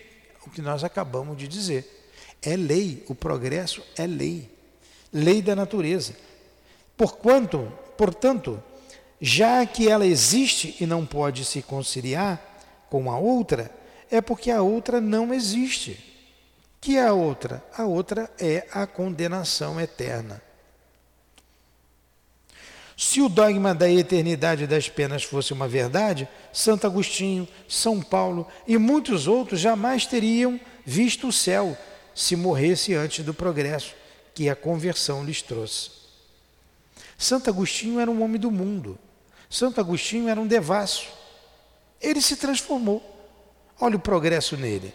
O 0.47 0.49
que 0.49 0.61
nós 0.61 0.85
acabamos 0.85 1.37
de 1.37 1.45
dizer. 1.45 2.13
É 2.41 2.55
lei, 2.55 3.03
o 3.09 3.13
progresso 3.13 3.83
é 3.97 4.07
lei. 4.07 4.49
Lei 5.11 5.41
da 5.41 5.57
natureza. 5.57 6.15
Porquanto, 6.95 7.69
portanto, 7.97 8.63
já 9.19 9.65
que 9.65 9.89
ela 9.89 10.07
existe 10.07 10.77
e 10.79 10.85
não 10.85 11.05
pode 11.05 11.43
se 11.43 11.61
conciliar 11.61 12.48
com 12.89 13.11
a 13.11 13.17
outra, 13.17 13.71
é 14.09 14.21
porque 14.21 14.51
a 14.51 14.61
outra 14.61 14.99
não 14.99 15.33
existe. 15.33 16.05
Que 16.81 16.97
é 16.97 17.05
a 17.05 17.13
outra? 17.13 17.63
A 17.77 17.85
outra 17.85 18.29
é 18.39 18.67
a 18.71 18.87
condenação 18.87 19.79
eterna. 19.79 20.41
Se 22.97 23.21
o 23.21 23.29
dogma 23.29 23.73
da 23.73 23.89
eternidade 23.89 24.67
das 24.67 24.89
penas 24.89 25.23
fosse 25.23 25.53
uma 25.53 25.69
verdade, 25.69 26.27
Santo 26.51 26.85
Agostinho, 26.85 27.47
São 27.67 28.01
Paulo 28.01 28.45
e 28.67 28.77
muitos 28.77 29.25
outros 29.25 29.61
jamais 29.61 30.05
teriam 30.05 30.59
visto 30.85 31.29
o 31.29 31.31
céu 31.31 31.77
se 32.13 32.35
morresse 32.35 32.93
antes 32.93 33.23
do 33.23 33.33
progresso 33.33 33.95
que 34.33 34.49
a 34.49 34.55
conversão 34.55 35.23
lhes 35.23 35.41
trouxe. 35.41 35.91
Santo 37.17 37.49
Agostinho 37.49 37.99
era 37.99 38.11
um 38.11 38.21
homem 38.21 38.39
do 38.39 38.51
mundo. 38.51 38.97
Santo 39.49 39.79
Agostinho 39.79 40.27
era 40.27 40.39
um 40.39 40.47
devasso. 40.47 41.07
Ele 42.01 42.21
se 42.21 42.35
transformou. 42.35 43.03
Olha 43.79 43.95
o 43.95 43.99
progresso 43.99 44.57
nele. 44.57 44.93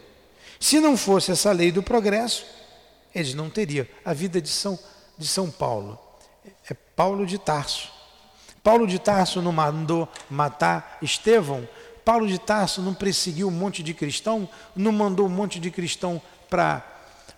Se 0.60 0.80
não 0.80 0.96
fosse 0.96 1.32
essa 1.32 1.52
lei 1.52 1.72
do 1.72 1.82
progresso, 1.82 2.46
eles 3.14 3.34
não 3.34 3.50
teriam. 3.50 3.86
A 4.04 4.12
vida 4.12 4.40
de 4.40 4.48
São, 4.48 4.78
de 5.16 5.26
São 5.26 5.50
Paulo 5.50 5.98
é 6.68 6.74
Paulo 6.74 7.26
de 7.26 7.38
Tarso. 7.38 7.92
Paulo 8.62 8.86
de 8.86 8.98
Tarso 8.98 9.42
não 9.42 9.52
mandou 9.52 10.08
matar 10.30 10.98
Estevão. 11.02 11.68
Paulo 12.04 12.26
de 12.26 12.38
Tarso 12.38 12.82
não 12.82 12.94
perseguiu 12.94 13.48
um 13.48 13.50
monte 13.50 13.82
de 13.82 13.94
cristão, 13.94 14.48
não 14.74 14.92
mandou 14.92 15.26
um 15.26 15.30
monte 15.30 15.58
de 15.58 15.70
cristão 15.70 16.20
para 16.48 16.90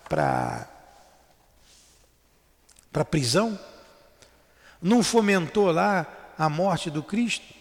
para 0.07 0.65
prisão, 3.05 3.59
não 4.81 5.03
fomentou 5.03 5.71
lá 5.71 6.33
a 6.37 6.49
morte 6.49 6.89
do 6.89 7.03
Cristo. 7.03 7.56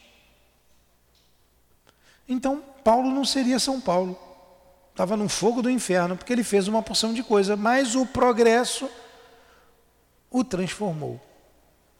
Então, 2.29 2.63
Paulo 2.83 3.11
não 3.11 3.25
seria 3.25 3.59
São 3.59 3.81
Paulo 3.81 4.19
estava 4.97 5.15
no 5.15 5.29
fogo 5.29 5.61
do 5.61 5.69
inferno, 5.69 6.17
porque 6.17 6.33
ele 6.33 6.43
fez 6.43 6.67
uma 6.69 6.83
porção 6.83 7.13
de 7.13 7.23
coisa, 7.23 7.55
mas 7.55 7.95
o 7.95 8.07
progresso 8.07 8.89
o 10.31 10.43
transformou. 10.43 11.21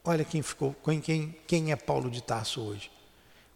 Olha 0.03 0.25
quem 0.25 0.41
ficou, 0.41 0.75
quem, 1.03 1.35
quem 1.45 1.71
é 1.71 1.75
Paulo 1.75 2.09
de 2.09 2.23
Tarso 2.23 2.59
hoje. 2.59 2.89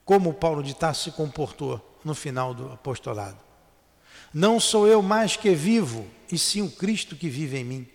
Como 0.05 0.31
Paulo 0.31 0.61
de 0.61 0.75
Tarso 0.75 1.05
se 1.09 1.11
comportou 1.17 1.81
no 2.05 2.13
final 2.13 2.53
do 2.53 2.71
apostolado. 2.71 3.37
Não 4.31 4.59
sou 4.59 4.87
eu 4.87 5.01
mais 5.01 5.35
que 5.35 5.55
vivo, 5.55 6.05
e 6.31 6.37
sim 6.37 6.61
o 6.61 6.69
Cristo 6.69 7.15
que 7.15 7.27
vive 7.27 7.57
em 7.57 7.63
mim. 7.63 7.87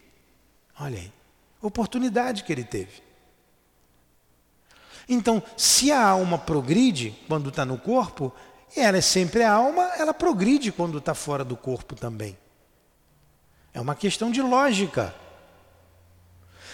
Olha 0.81 0.99
aí, 0.99 1.13
oportunidade 1.63 2.43
que 2.43 2.53
ele 2.53 2.65
teve. 2.65 3.07
Então, 5.09 5.41
se 5.57 5.93
a 5.93 6.05
alma 6.05 6.37
progride 6.37 7.17
quando 7.29 7.51
está 7.51 7.65
no 7.65 7.79
corpo, 7.79 8.35
ela 8.75 8.99
é 8.99 9.01
sempre 9.01 9.43
a 9.43 9.53
alma, 9.53 9.83
ela 9.99 10.15
progride 10.15 10.73
quando 10.73 10.99
está 10.99 11.15
fora 11.15 11.45
do 11.45 11.57
corpo 11.57 11.95
também. 11.95 12.37
É 13.73 13.81
uma 13.81 13.95
questão 13.95 14.31
de 14.31 14.41
lógica. 14.41 15.15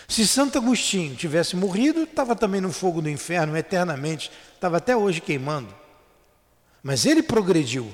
Se 0.09 0.27
Santo 0.27 0.59
Agostinho 0.59 1.17
tivesse 1.17 1.57
morrido, 1.57 2.03
estava 2.03 2.37
também 2.37 2.61
no 2.61 2.73
fogo 2.73 3.01
do 3.01 3.09
inferno 3.09 3.57
eternamente, 3.57 4.31
estava 4.55 4.77
até 4.77 4.97
hoje 4.97 5.21
queimando. 5.21 5.75
Mas 6.83 7.07
ele 7.07 7.23
progrediu. 7.23 7.93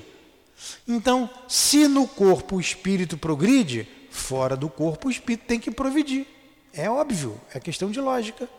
Então, 0.87 1.29
se 1.47 1.87
no 1.87 2.07
corpo 2.07 2.57
o 2.57 2.59
espírito 2.59 3.17
progride, 3.17 3.87
fora 4.09 4.55
do 4.55 4.69
corpo 4.69 5.07
o 5.07 5.11
espírito 5.11 5.45
tem 5.45 5.59
que 5.59 5.71
progredir. 5.71 6.27
É 6.73 6.89
óbvio, 6.89 7.39
é 7.53 7.59
questão 7.59 7.89
de 7.89 7.99
lógica. 7.99 8.49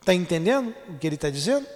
Está 0.00 0.14
entendendo 0.14 0.74
o 0.88 0.98
que 0.98 1.06
ele 1.06 1.16
está 1.16 1.30
dizendo? 1.30 1.66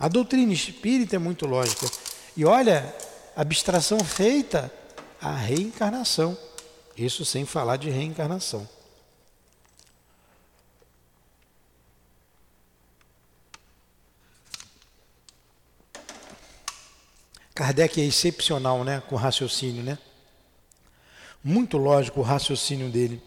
A 0.00 0.08
doutrina 0.08 0.50
espírita 0.50 1.16
é 1.16 1.18
muito 1.18 1.44
lógica. 1.44 1.86
E 2.34 2.42
olha, 2.46 2.96
abstração 3.36 4.00
feita 4.00 4.72
a 5.20 5.30
reencarnação. 5.30 6.36
Isso 6.96 7.22
sem 7.22 7.44
falar 7.44 7.76
de 7.76 7.90
reencarnação. 7.90 8.66
Kardec 17.54 18.00
é 18.00 18.06
excepcional, 18.06 18.82
né, 18.84 19.02
com 19.06 19.16
o 19.16 19.18
raciocínio, 19.18 19.82
né? 19.82 19.98
Muito 21.44 21.76
lógico 21.76 22.20
o 22.20 22.22
raciocínio 22.22 22.88
dele. 22.88 23.22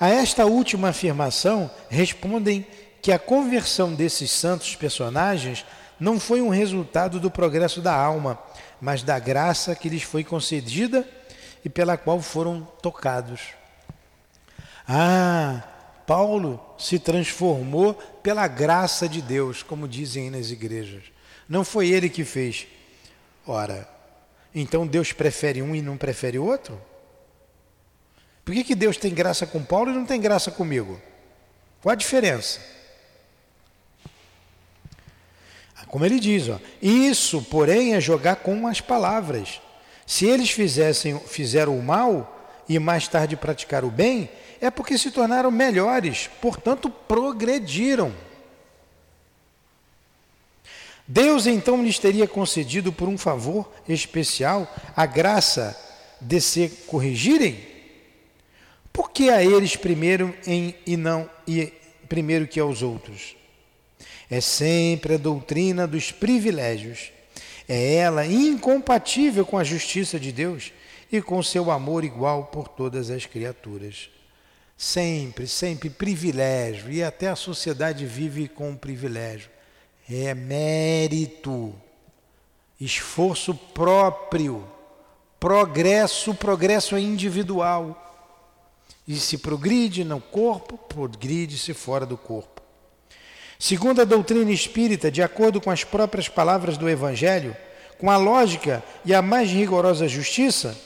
A 0.00 0.08
esta 0.08 0.46
última 0.46 0.88
afirmação 0.88 1.70
respondem 1.90 2.66
que 3.02 3.12
a 3.12 3.18
conversão 3.18 3.94
desses 3.94 4.30
santos 4.30 4.74
personagens 4.76 5.66
não 6.00 6.18
foi 6.18 6.40
um 6.40 6.48
resultado 6.48 7.20
do 7.20 7.30
progresso 7.30 7.82
da 7.82 7.94
alma, 7.94 8.38
mas 8.80 9.02
da 9.02 9.18
graça 9.18 9.74
que 9.74 9.88
lhes 9.88 10.02
foi 10.02 10.24
concedida 10.24 11.06
e 11.64 11.68
pela 11.68 11.96
qual 11.96 12.20
foram 12.20 12.66
tocados. 12.80 13.40
Ah, 14.88 15.62
Paulo 16.06 16.58
se 16.78 16.98
transformou 16.98 17.94
pela 18.22 18.48
graça 18.48 19.08
de 19.08 19.20
Deus, 19.20 19.62
como 19.62 19.86
dizem 19.86 20.30
nas 20.30 20.50
igrejas. 20.50 21.02
Não 21.48 21.64
foi 21.64 21.88
ele 21.88 22.08
que 22.08 22.24
fez, 22.24 22.66
Ora, 23.46 23.88
então 24.54 24.86
Deus 24.86 25.12
prefere 25.12 25.62
um 25.62 25.74
e 25.74 25.82
não 25.82 25.96
prefere 25.96 26.38
outro? 26.38 26.80
Por 28.44 28.54
que, 28.54 28.64
que 28.64 28.74
Deus 28.74 28.96
tem 28.96 29.12
graça 29.12 29.46
com 29.46 29.62
Paulo 29.62 29.90
e 29.90 29.94
não 29.94 30.06
tem 30.06 30.20
graça 30.20 30.50
comigo? 30.50 31.00
Qual 31.80 31.92
a 31.92 31.96
diferença? 31.96 32.60
Como 35.92 36.06
ele 36.06 36.18
diz, 36.18 36.48
ó, 36.48 36.58
isso, 36.80 37.42
porém, 37.42 37.94
é 37.94 38.00
jogar 38.00 38.36
com 38.36 38.66
as 38.66 38.80
palavras. 38.80 39.60
Se 40.06 40.24
eles 40.24 40.50
fizessem, 40.50 41.20
fizeram 41.20 41.78
o 41.78 41.82
mal 41.82 42.64
e 42.66 42.78
mais 42.78 43.06
tarde 43.06 43.36
praticaram 43.36 43.88
o 43.88 43.90
bem, 43.90 44.30
é 44.58 44.70
porque 44.70 44.96
se 44.96 45.10
tornaram 45.10 45.50
melhores, 45.50 46.30
portanto 46.40 46.88
progrediram. 46.88 48.10
Deus 51.06 51.46
então 51.46 51.84
lhes 51.84 51.98
teria 51.98 52.26
concedido 52.26 52.90
por 52.90 53.06
um 53.06 53.18
favor 53.18 53.70
especial 53.86 54.66
a 54.96 55.04
graça 55.04 55.78
de 56.18 56.40
se 56.40 56.70
corrigirem? 56.86 57.68
Por 58.90 59.10
que 59.10 59.28
a 59.28 59.44
eles 59.44 59.76
primeiro 59.76 60.34
em, 60.46 60.74
e 60.86 60.96
não 60.96 61.28
e 61.46 61.70
primeiro 62.08 62.48
que 62.48 62.58
aos 62.58 62.80
outros? 62.80 63.41
É 64.32 64.40
sempre 64.40 65.16
a 65.16 65.18
doutrina 65.18 65.86
dos 65.86 66.10
privilégios. 66.10 67.12
É 67.68 67.96
ela 67.96 68.24
incompatível 68.24 69.44
com 69.44 69.58
a 69.58 69.64
justiça 69.64 70.18
de 70.18 70.32
Deus 70.32 70.72
e 71.12 71.20
com 71.20 71.42
seu 71.42 71.70
amor 71.70 72.02
igual 72.02 72.46
por 72.46 72.66
todas 72.66 73.10
as 73.10 73.26
criaturas. 73.26 74.08
Sempre, 74.74 75.46
sempre 75.46 75.90
privilégio, 75.90 76.90
e 76.90 77.02
até 77.02 77.28
a 77.28 77.36
sociedade 77.36 78.06
vive 78.06 78.48
com 78.48 78.74
privilégio 78.74 79.50
é 80.10 80.32
mérito, 80.34 81.74
esforço 82.80 83.54
próprio, 83.54 84.66
progresso, 85.38 86.34
progresso 86.34 86.96
é 86.96 87.00
individual. 87.00 87.98
E 89.06 89.14
se 89.16 89.36
progride 89.36 90.04
no 90.04 90.22
corpo, 90.22 90.78
progride-se 90.78 91.74
fora 91.74 92.06
do 92.06 92.16
corpo. 92.16 92.61
Segundo 93.62 94.02
a 94.02 94.04
doutrina 94.04 94.50
espírita, 94.50 95.08
de 95.08 95.22
acordo 95.22 95.60
com 95.60 95.70
as 95.70 95.84
próprias 95.84 96.28
palavras 96.28 96.76
do 96.76 96.90
Evangelho, 96.90 97.56
com 97.96 98.10
a 98.10 98.16
lógica 98.16 98.82
e 99.04 99.14
a 99.14 99.22
mais 99.22 99.52
rigorosa 99.52 100.08
justiça, 100.08 100.76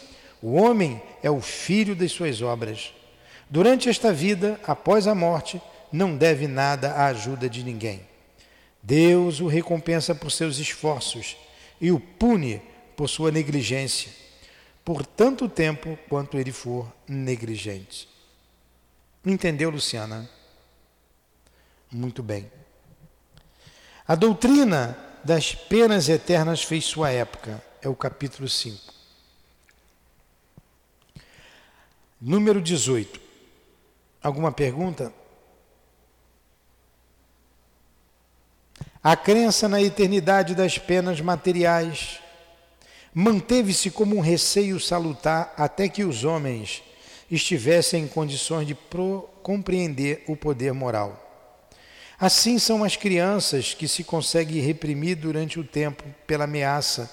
o 0.42 0.56
homem 0.56 1.00
é 1.22 1.30
o 1.30 1.40
filho 1.40 1.96
das 1.96 2.12
suas 2.12 2.42
obras. 2.42 2.92
Durante 3.48 3.88
esta 3.88 4.12
vida, 4.12 4.60
após 4.62 5.06
a 5.06 5.14
morte, 5.14 5.58
não 5.90 6.18
deve 6.18 6.46
nada 6.46 6.92
à 6.92 7.06
ajuda 7.06 7.48
de 7.48 7.64
ninguém. 7.64 8.02
Deus 8.82 9.40
o 9.40 9.46
recompensa 9.46 10.14
por 10.14 10.30
seus 10.30 10.58
esforços 10.58 11.34
e 11.80 11.90
o 11.90 11.98
pune 11.98 12.60
por 12.94 13.08
sua 13.08 13.30
negligência, 13.30 14.12
por 14.84 15.06
tanto 15.06 15.48
tempo 15.48 15.98
quanto 16.10 16.36
ele 16.36 16.52
for 16.52 16.92
negligente. 17.08 18.06
Entendeu, 19.24 19.70
Luciana? 19.70 20.28
Muito 21.90 22.22
bem. 22.22 22.50
A 24.08 24.14
doutrina 24.14 24.96
das 25.24 25.52
penas 25.52 26.08
eternas 26.08 26.62
fez 26.62 26.84
sua 26.84 27.10
época, 27.10 27.60
é 27.82 27.88
o 27.88 27.96
capítulo 27.96 28.48
5. 28.48 28.94
Número 32.20 32.62
18. 32.62 33.20
Alguma 34.22 34.52
pergunta? 34.52 35.12
A 39.02 39.16
crença 39.16 39.68
na 39.68 39.82
eternidade 39.82 40.54
das 40.54 40.78
penas 40.78 41.20
materiais 41.20 42.20
manteve-se 43.12 43.90
como 43.90 44.14
um 44.16 44.20
receio 44.20 44.78
salutar 44.78 45.52
até 45.56 45.88
que 45.88 46.04
os 46.04 46.22
homens 46.22 46.80
estivessem 47.28 48.04
em 48.04 48.08
condições 48.08 48.68
de 48.68 48.76
compreender 49.42 50.22
o 50.28 50.36
poder 50.36 50.72
moral. 50.72 51.25
Assim 52.18 52.58
são 52.58 52.82
as 52.82 52.96
crianças 52.96 53.74
que 53.74 53.86
se 53.86 54.02
conseguem 54.02 54.62
reprimir 54.62 55.16
durante 55.16 55.60
o 55.60 55.64
tempo 55.64 56.02
pela 56.26 56.44
ameaça 56.44 57.10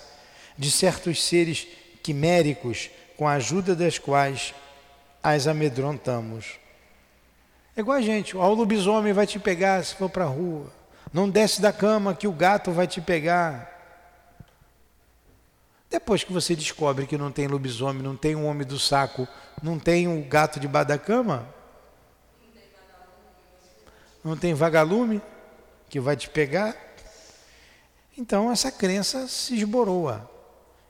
de 0.57 0.71
certos 0.71 1.21
seres 1.23 1.67
quiméricos 2.01 2.89
com 3.17 3.27
a 3.27 3.33
ajuda 3.33 3.75
das 3.75 3.99
quais 3.99 4.53
as 5.21 5.45
amedrontamos. 5.45 6.57
É 7.75 7.81
igual 7.81 7.97
a 7.97 8.01
gente, 8.01 8.37
o 8.37 8.53
lobisomem 8.53 9.13
vai 9.13 9.27
te 9.27 9.39
pegar 9.39 9.83
se 9.83 9.95
for 9.95 10.09
para 10.09 10.23
a 10.23 10.27
rua. 10.27 10.71
Não 11.11 11.29
desce 11.29 11.61
da 11.61 11.73
cama 11.73 12.15
que 12.15 12.27
o 12.27 12.31
gato 12.31 12.71
vai 12.71 12.87
te 12.87 13.01
pegar. 13.01 13.71
Depois 15.89 16.23
que 16.23 16.33
você 16.33 16.55
descobre 16.55 17.05
que 17.05 17.17
não 17.17 17.31
tem 17.31 17.47
lobisomem, 17.47 18.01
não 18.01 18.15
tem 18.15 18.35
um 18.35 18.45
homem 18.45 18.65
do 18.65 18.79
saco, 18.79 19.27
não 19.61 19.77
tem 19.77 20.07
um 20.07 20.21
gato 20.23 20.59
debaixo 20.59 20.87
da 20.87 20.97
cama, 20.97 21.47
não 24.23 24.37
tem 24.37 24.53
vagalume 24.53 25.21
que 25.89 25.99
vai 25.99 26.15
te 26.15 26.29
pegar, 26.29 26.75
então 28.17 28.51
essa 28.51 28.71
crença 28.71 29.27
se 29.27 29.55
esboroa. 29.55 30.29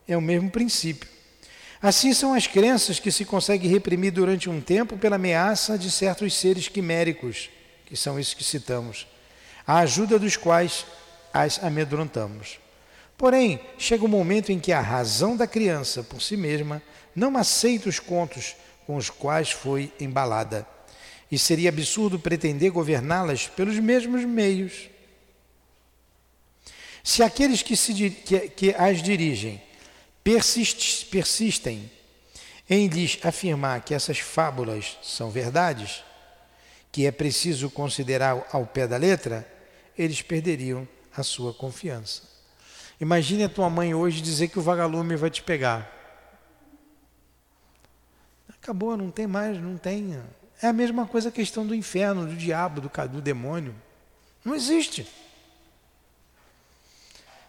É 0.07 0.15
o 0.17 0.21
mesmo 0.21 0.49
princípio. 0.49 1.09
Assim 1.81 2.13
são 2.13 2.33
as 2.33 2.47
crenças 2.47 2.99
que 2.99 3.11
se 3.11 3.25
conseguem 3.25 3.69
reprimir 3.69 4.11
durante 4.11 4.49
um 4.49 4.61
tempo 4.61 4.97
pela 4.97 5.15
ameaça 5.15 5.77
de 5.77 5.89
certos 5.89 6.33
seres 6.33 6.67
quiméricos, 6.67 7.49
que 7.85 7.95
são 7.95 8.19
esses 8.19 8.33
que 8.33 8.43
citamos 8.43 9.07
a 9.65 9.79
ajuda 9.79 10.19
dos 10.19 10.37
quais 10.37 10.85
as 11.33 11.63
amedrontamos. 11.63 12.59
Porém, 13.17 13.59
chega 13.77 14.03
o 14.03 14.07
um 14.07 14.09
momento 14.09 14.51
em 14.51 14.59
que 14.59 14.71
a 14.71 14.81
razão 14.81 15.37
da 15.37 15.47
criança 15.47 16.03
por 16.03 16.21
si 16.21 16.35
mesma 16.35 16.81
não 17.15 17.35
aceita 17.37 17.87
os 17.87 17.99
contos 17.99 18.55
com 18.85 18.97
os 18.97 19.09
quais 19.09 19.51
foi 19.51 19.93
embalada, 19.99 20.67
e 21.33 21.39
seria 21.39 21.69
absurdo 21.69 22.19
pretender 22.19 22.69
governá-las 22.69 23.47
pelos 23.47 23.79
mesmos 23.79 24.23
meios. 24.23 24.87
Se 27.03 27.23
aqueles 27.23 27.63
que, 27.63 27.75
se, 27.75 28.11
que, 28.11 28.49
que 28.49 28.75
as 28.75 29.01
dirigem 29.01 29.59
persist, 30.23 31.07
persistem 31.07 31.89
em 32.69 32.87
lhes 32.87 33.17
afirmar 33.23 33.81
que 33.81 33.95
essas 33.95 34.19
fábulas 34.19 34.95
são 35.01 35.31
verdades, 35.31 36.03
que 36.91 37.07
é 37.07 37.11
preciso 37.11 37.67
considerar 37.67 38.47
ao 38.51 38.67
pé 38.67 38.87
da 38.87 38.97
letra, 38.97 39.51
eles 39.97 40.21
perderiam 40.21 40.87
a 41.17 41.23
sua 41.23 41.51
confiança. 41.51 42.21
Imagine 43.01 43.45
a 43.45 43.49
tua 43.49 43.71
mãe 43.71 43.95
hoje 43.95 44.21
dizer 44.21 44.49
que 44.49 44.59
o 44.59 44.61
vagalume 44.61 45.15
vai 45.15 45.31
te 45.31 45.41
pegar. 45.41 45.91
Acabou, 48.49 48.95
não 48.95 49.09
tem 49.09 49.25
mais, 49.25 49.59
não 49.59 49.79
tem. 49.79 50.15
É 50.63 50.67
a 50.67 50.73
mesma 50.73 51.05
coisa 51.05 51.27
a 51.27 51.31
questão 51.31 51.67
do 51.67 51.75
inferno, 51.75 52.25
do 52.25 52.37
diabo, 52.37 52.79
do, 52.79 52.89
do 53.09 53.21
demônio. 53.21 53.75
Não 54.45 54.55
existe. 54.55 55.05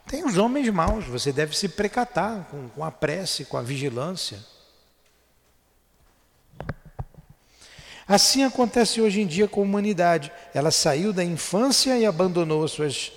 Tem 0.05 0.25
os 0.25 0.37
homens 0.37 0.69
maus, 0.71 1.05
você 1.05 1.33
deve 1.33 1.57
se 1.57 1.69
precatar 1.69 2.45
com, 2.51 2.69
com 2.71 2.85
a 2.85 2.91
prece, 2.91 3.45
com 3.45 3.57
a 3.57 3.63
vigilância. 3.63 4.45
Assim 8.07 8.43
acontece 8.43 9.01
hoje 9.01 9.21
em 9.21 9.29
dia 9.29 9.47
com 9.47 9.61
a 9.61 9.63
humanidade. 9.65 10.33
Ela 10.53 10.73
saiu 10.73 11.13
da 11.13 11.23
infância 11.23 11.97
e 11.97 12.05
abandonou 12.05 12.65
as 12.65 12.73
suas 12.73 13.13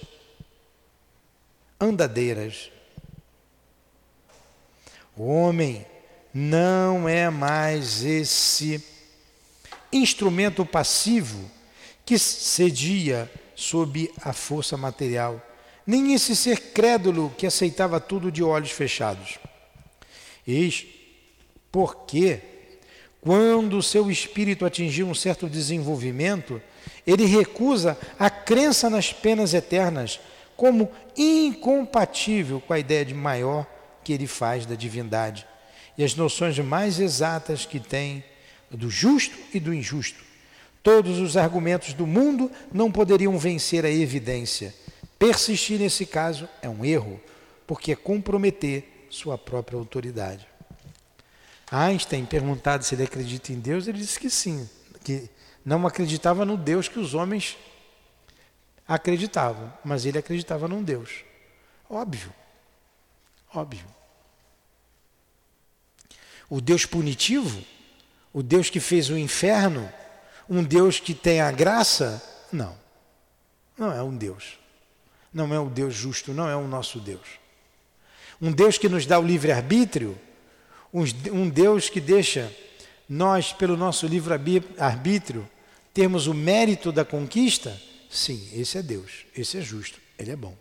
andadeiras. 1.81 2.71
O 5.15 5.25
homem 5.25 5.83
não 6.31 7.09
é 7.09 7.31
mais 7.31 8.03
esse 8.03 8.96
instrumento 10.01 10.65
passivo 10.65 11.49
que 12.05 12.17
cedia 12.17 13.31
sob 13.55 14.11
a 14.21 14.33
força 14.33 14.77
material, 14.77 15.41
nem 15.85 16.13
esse 16.13 16.35
ser 16.35 16.71
crédulo 16.73 17.33
que 17.37 17.47
aceitava 17.47 17.99
tudo 17.99 18.31
de 18.31 18.43
olhos 18.43 18.71
fechados. 18.71 19.37
Eis 20.47 20.85
porque, 21.71 22.39
quando 23.21 23.83
seu 23.83 24.09
espírito 24.09 24.65
atingiu 24.65 25.07
um 25.07 25.13
certo 25.13 25.49
desenvolvimento, 25.49 26.61
ele 27.05 27.25
recusa 27.25 27.97
a 28.17 28.29
crença 28.29 28.89
nas 28.89 29.11
penas 29.11 29.53
eternas 29.53 30.19
como 30.55 30.89
incompatível 31.15 32.61
com 32.61 32.73
a 32.73 32.79
ideia 32.79 33.05
de 33.05 33.13
maior 33.13 33.65
que 34.03 34.13
ele 34.13 34.27
faz 34.27 34.65
da 34.65 34.75
divindade 34.75 35.45
e 35.97 36.03
as 36.03 36.15
noções 36.15 36.57
mais 36.59 36.99
exatas 36.99 37.65
que 37.65 37.79
tem 37.79 38.23
do 38.69 38.89
justo 38.89 39.35
e 39.53 39.59
do 39.59 39.73
injusto. 39.73 40.23
Todos 40.83 41.19
os 41.19 41.35
argumentos 41.35 41.93
do 41.93 42.07
mundo 42.07 42.51
não 42.71 42.91
poderiam 42.91 43.37
vencer 43.37 43.85
a 43.85 43.89
evidência. 43.89 44.73
Persistir 45.19 45.79
nesse 45.79 46.05
caso 46.05 46.47
é 46.61 46.69
um 46.69 46.85
erro, 46.85 47.19
porque 47.65 47.91
é 47.91 47.95
comprometer 47.95 49.07
sua 49.09 49.37
própria 49.37 49.77
autoridade. 49.77 50.47
Einstein, 51.69 52.25
perguntado 52.25 52.83
se 52.83 52.95
ele 52.95 53.03
acredita 53.03 53.51
em 53.51 53.59
Deus, 53.59 53.87
ele 53.87 53.97
disse 53.97 54.19
que 54.19 54.29
sim, 54.29 54.69
que 55.03 55.29
não 55.65 55.85
acreditava 55.85 56.45
no 56.45 56.55
Deus 56.55 56.87
que 56.87 56.99
os 56.99 57.13
homens 57.13 57.57
acreditavam, 58.87 59.73
mas 59.83 60.05
ele 60.05 60.17
acreditava 60.17 60.67
num 60.67 60.81
Deus. 60.81 61.25
Óbvio. 61.89 62.33
Óbvio. 63.53 63.85
O 66.49 66.61
Deus 66.61 66.85
punitivo, 66.85 67.61
o 68.33 68.43
Deus 68.43 68.69
que 68.69 68.79
fez 68.79 69.09
o 69.09 69.17
inferno, 69.17 69.91
um 70.49 70.63
Deus 70.63 70.99
que 70.99 71.13
tem 71.13 71.41
a 71.41 71.51
graça, 71.51 72.21
não. 72.51 72.75
Não 73.77 73.91
é 73.91 74.01
um 74.01 74.15
Deus. 74.15 74.57
Não 75.33 75.53
é 75.53 75.59
um 75.59 75.67
Deus 75.67 75.93
justo, 75.93 76.33
não 76.33 76.49
é 76.49 76.55
o 76.55 76.67
nosso 76.67 76.99
Deus. 76.99 77.27
Um 78.41 78.51
Deus 78.51 78.77
que 78.77 78.89
nos 78.89 79.05
dá 79.05 79.19
o 79.19 79.23
livre-arbítrio, 79.23 80.17
um 80.93 81.49
Deus 81.49 81.89
que 81.89 81.99
deixa 81.99 82.51
nós, 83.09 83.53
pelo 83.53 83.77
nosso 83.77 84.07
livre-arbítrio, 84.07 85.47
termos 85.93 86.27
o 86.27 86.33
mérito 86.33 86.91
da 86.91 87.03
conquista, 87.03 87.75
sim, 88.09 88.49
esse 88.53 88.77
é 88.77 88.81
Deus, 88.81 89.25
esse 89.35 89.57
é 89.57 89.61
justo, 89.61 89.99
ele 90.17 90.31
é 90.31 90.35
bom. 90.35 90.55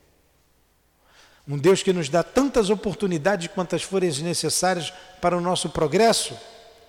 Um 1.46 1.56
Deus 1.58 1.82
que 1.82 1.92
nos 1.92 2.08
dá 2.08 2.22
tantas 2.22 2.70
oportunidades 2.70 3.48
quantas 3.48 3.82
forem 3.82 4.10
necessárias 4.22 4.92
para 5.20 5.36
o 5.36 5.40
nosso 5.40 5.70
progresso, 5.70 6.36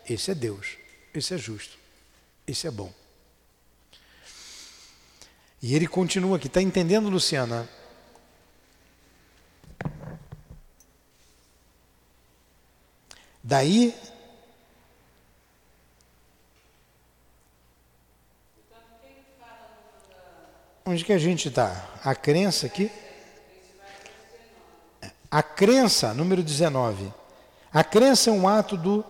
esse 0.07 0.31
é 0.31 0.35
Deus, 0.35 0.77
esse 1.13 1.33
é 1.33 1.37
justo, 1.37 1.77
esse 2.45 2.67
é 2.67 2.71
bom. 2.71 2.93
E 5.61 5.75
ele 5.75 5.87
continua 5.87 6.37
aqui, 6.37 6.47
está 6.47 6.61
entendendo, 6.61 7.09
Luciana? 7.09 7.67
Daí 13.43 13.93
Onde 20.89 21.03
que 21.03 21.11
a 21.11 21.17
gente 21.17 21.49
está? 21.49 21.85
A 22.01 22.15
crença 22.15 22.65
aqui? 22.65 22.89
A 25.29 25.43
crença, 25.43 26.13
número 26.13 26.41
19. 26.41 27.13
A 27.73 27.83
crença 27.83 28.29
é 28.29 28.33
um 28.33 28.47
ato 28.47 28.77
do 28.77 29.03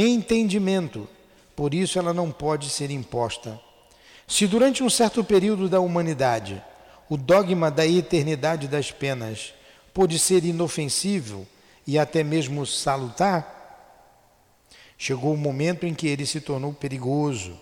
entendimento, 0.00 1.08
por 1.54 1.74
isso 1.74 1.98
ela 1.98 2.12
não 2.12 2.30
pode 2.30 2.70
ser 2.70 2.90
imposta. 2.90 3.60
Se 4.26 4.46
durante 4.46 4.82
um 4.82 4.90
certo 4.90 5.22
período 5.22 5.68
da 5.68 5.80
humanidade 5.80 6.62
o 7.08 7.16
dogma 7.16 7.70
da 7.70 7.86
eternidade 7.86 8.66
das 8.66 8.90
penas 8.90 9.52
pôde 9.92 10.18
ser 10.18 10.44
inofensível 10.44 11.46
e 11.86 11.98
até 11.98 12.24
mesmo 12.24 12.64
salutar, 12.66 13.54
chegou 14.96 15.34
o 15.34 15.36
momento 15.36 15.86
em 15.86 15.94
que 15.94 16.08
ele 16.08 16.24
se 16.24 16.40
tornou 16.40 16.72
perigoso. 16.72 17.58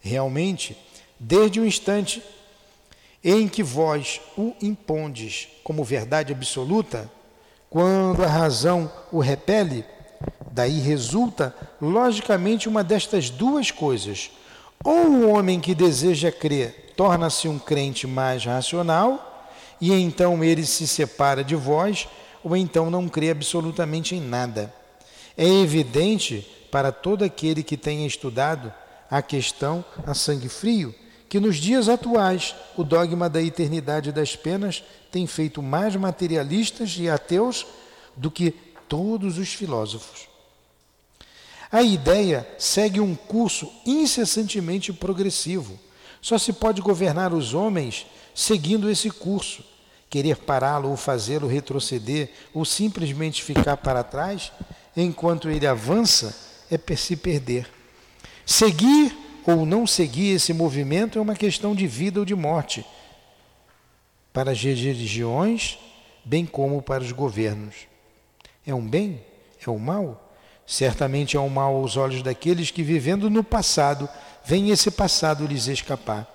Realmente, 0.00 0.76
desde 1.18 1.60
o 1.60 1.66
instante 1.66 2.22
em 3.22 3.48
que 3.48 3.62
vós 3.62 4.20
o 4.36 4.54
impondes 4.60 5.48
como 5.64 5.84
verdade 5.84 6.32
absoluta, 6.32 7.10
quando 7.70 8.24
a 8.24 8.28
razão 8.28 8.90
o 9.12 9.20
repele, 9.20 9.84
daí 10.52 10.80
resulta 10.80 11.54
logicamente 11.80 12.68
uma 12.68 12.82
destas 12.82 13.30
duas 13.30 13.70
coisas. 13.70 14.30
Ou 14.84 15.06
o 15.06 15.30
homem 15.30 15.60
que 15.60 15.74
deseja 15.74 16.30
crer 16.30 16.92
torna-se 16.96 17.48
um 17.48 17.58
crente 17.58 18.06
mais 18.06 18.44
racional, 18.44 19.46
e 19.80 19.92
então 19.92 20.42
ele 20.42 20.66
se 20.66 20.86
separa 20.86 21.44
de 21.44 21.54
vós, 21.54 22.08
ou 22.42 22.56
então 22.56 22.90
não 22.90 23.08
crê 23.08 23.30
absolutamente 23.30 24.14
em 24.14 24.20
nada. 24.20 24.72
É 25.36 25.46
evidente 25.46 26.46
para 26.70 26.90
todo 26.90 27.24
aquele 27.24 27.62
que 27.62 27.76
tenha 27.76 28.06
estudado 28.06 28.72
a 29.10 29.22
questão 29.22 29.84
a 30.06 30.12
sangue 30.12 30.48
frio 30.48 30.94
que 31.28 31.38
nos 31.38 31.56
dias 31.56 31.88
atuais 31.88 32.54
o 32.76 32.82
dogma 32.82 33.28
da 33.28 33.42
eternidade 33.42 34.10
das 34.10 34.34
penas 34.34 34.82
tem 35.12 35.26
feito 35.26 35.62
mais 35.62 35.94
materialistas 35.94 36.96
e 36.98 37.08
ateus 37.08 37.66
do 38.16 38.30
que 38.30 38.50
todos 38.88 39.36
os 39.38 39.52
filósofos. 39.52 40.28
A 41.70 41.82
ideia 41.82 42.48
segue 42.58 43.00
um 43.00 43.14
curso 43.14 43.70
incessantemente 43.84 44.92
progressivo. 44.92 45.78
Só 46.20 46.38
se 46.38 46.52
pode 46.52 46.80
governar 46.80 47.32
os 47.32 47.54
homens 47.54 48.06
seguindo 48.34 48.90
esse 48.90 49.10
curso. 49.10 49.64
Querer 50.08 50.36
pará-lo 50.36 50.88
ou 50.88 50.96
fazê-lo 50.96 51.46
retroceder 51.46 52.30
ou 52.54 52.64
simplesmente 52.64 53.42
ficar 53.42 53.76
para 53.76 54.02
trás 54.02 54.50
enquanto 54.96 55.50
ele 55.50 55.66
avança 55.66 56.34
é 56.70 56.96
se 56.96 57.14
perder. 57.14 57.68
Seguir 58.46 59.14
ou 59.46 59.66
não 59.66 59.86
seguir 59.86 60.30
esse 60.34 60.52
movimento 60.54 61.18
é 61.18 61.22
uma 61.22 61.34
questão 61.34 61.74
de 61.74 61.86
vida 61.86 62.20
ou 62.20 62.24
de 62.24 62.34
morte 62.34 62.84
para 64.32 64.52
as 64.52 64.62
religiões, 64.62 65.78
bem 66.24 66.46
como 66.46 66.80
para 66.80 67.02
os 67.02 67.12
governos. 67.12 67.74
É 68.66 68.74
um 68.74 68.86
bem? 68.86 69.20
É 69.66 69.70
um 69.70 69.78
mal? 69.78 70.27
Certamente 70.68 71.34
é 71.34 71.40
um 71.40 71.48
mal 71.48 71.74
aos 71.76 71.96
olhos 71.96 72.22
daqueles 72.22 72.70
que, 72.70 72.82
vivendo 72.82 73.30
no 73.30 73.42
passado, 73.42 74.06
vem 74.44 74.68
esse 74.68 74.90
passado 74.90 75.46
lhes 75.46 75.66
escapar. 75.66 76.30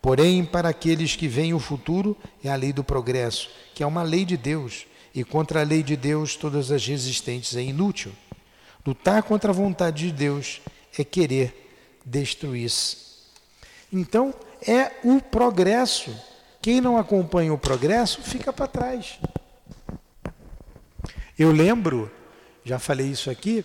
Porém, 0.00 0.42
para 0.42 0.70
aqueles 0.70 1.14
que 1.14 1.28
veem 1.28 1.52
o 1.52 1.58
futuro, 1.58 2.16
é 2.42 2.48
a 2.48 2.56
lei 2.56 2.72
do 2.72 2.82
progresso, 2.82 3.50
que 3.74 3.82
é 3.82 3.86
uma 3.86 4.02
lei 4.02 4.24
de 4.24 4.38
Deus, 4.38 4.86
e 5.14 5.22
contra 5.22 5.60
a 5.60 5.64
lei 5.64 5.82
de 5.82 5.96
Deus, 5.96 6.34
todas 6.34 6.72
as 6.72 6.86
resistentes 6.86 7.54
é 7.56 7.62
inútil. 7.62 8.10
Lutar 8.86 9.22
contra 9.22 9.50
a 9.50 9.54
vontade 9.54 10.06
de 10.06 10.12
Deus 10.14 10.62
é 10.98 11.04
querer 11.04 11.70
destruísse. 12.06 12.96
Então, 13.92 14.32
é 14.66 14.92
o 15.04 15.20
progresso. 15.20 16.10
Quem 16.62 16.80
não 16.80 16.96
acompanha 16.96 17.52
o 17.52 17.58
progresso 17.58 18.22
fica 18.22 18.50
para 18.50 18.66
trás. 18.66 19.18
Eu 21.38 21.52
lembro, 21.52 22.10
já 22.68 22.78
falei 22.78 23.06
isso 23.06 23.30
aqui, 23.30 23.64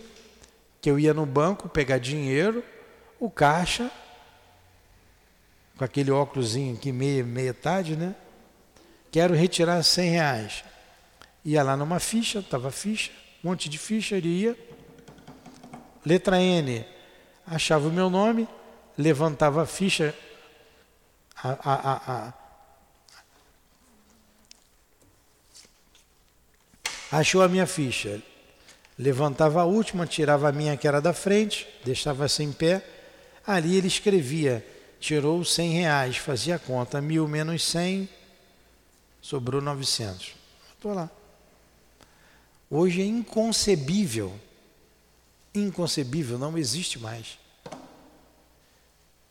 que 0.80 0.90
eu 0.90 0.98
ia 0.98 1.12
no 1.12 1.26
banco 1.26 1.68
pegar 1.68 1.98
dinheiro, 1.98 2.64
o 3.20 3.28
caixa, 3.28 3.90
com 5.76 5.84
aquele 5.84 6.10
óculos 6.10 6.56
aqui 6.56 6.90
meia, 6.90 7.22
metade, 7.22 7.96
né? 7.96 8.14
Quero 9.12 9.34
retirar 9.34 9.82
100 9.82 10.10
reais. 10.10 10.64
Ia 11.44 11.62
lá 11.62 11.76
numa 11.76 12.00
ficha, 12.00 12.38
estava 12.38 12.70
ficha, 12.70 13.10
um 13.44 13.50
monte 13.50 13.68
de 13.68 13.76
ficha, 13.76 14.16
ele 14.16 14.28
ia. 14.28 14.58
Letra 16.02 16.40
N, 16.40 16.86
achava 17.46 17.88
o 17.88 17.92
meu 17.92 18.08
nome, 18.08 18.48
levantava 18.96 19.64
a 19.64 19.66
ficha, 19.66 20.14
a, 21.36 21.50
a, 21.50 22.32
a, 27.10 27.18
achou 27.18 27.42
a 27.42 27.48
minha 27.48 27.66
ficha, 27.66 28.22
levantava 28.98 29.60
a 29.60 29.64
última, 29.64 30.06
tirava 30.06 30.48
a 30.48 30.52
minha 30.52 30.76
que 30.76 30.86
era 30.86 31.00
da 31.00 31.12
frente, 31.12 31.66
deixava 31.84 32.28
sem 32.28 32.52
pé, 32.52 32.84
ali 33.46 33.76
ele 33.76 33.88
escrevia, 33.88 34.64
tirou 35.00 35.44
100 35.44 35.72
reais, 35.72 36.16
fazia 36.16 36.56
a 36.56 36.58
conta, 36.58 37.00
mil 37.00 37.26
menos 37.28 37.64
100, 37.64 38.08
sobrou 39.20 39.60
900. 39.60 40.34
Estou 40.74 40.94
lá. 40.94 41.10
Hoje 42.70 43.02
é 43.02 43.04
inconcebível 43.04 44.32
inconcebível, 45.54 46.38
não 46.38 46.58
existe 46.58 46.98
mais. 46.98 47.38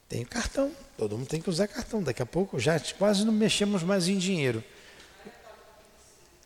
Tem 0.08 0.24
cartão, 0.24 0.72
todo 0.98 1.18
mundo 1.18 1.28
tem 1.28 1.42
que 1.42 1.50
usar 1.50 1.68
cartão. 1.68 2.02
Daqui 2.02 2.22
a 2.22 2.26
pouco 2.26 2.60
já 2.60 2.80
quase 2.98 3.26
não 3.26 3.34
mexemos 3.34 3.84
mais 3.84 4.08
em 4.08 4.18
dinheiro. 4.18 4.64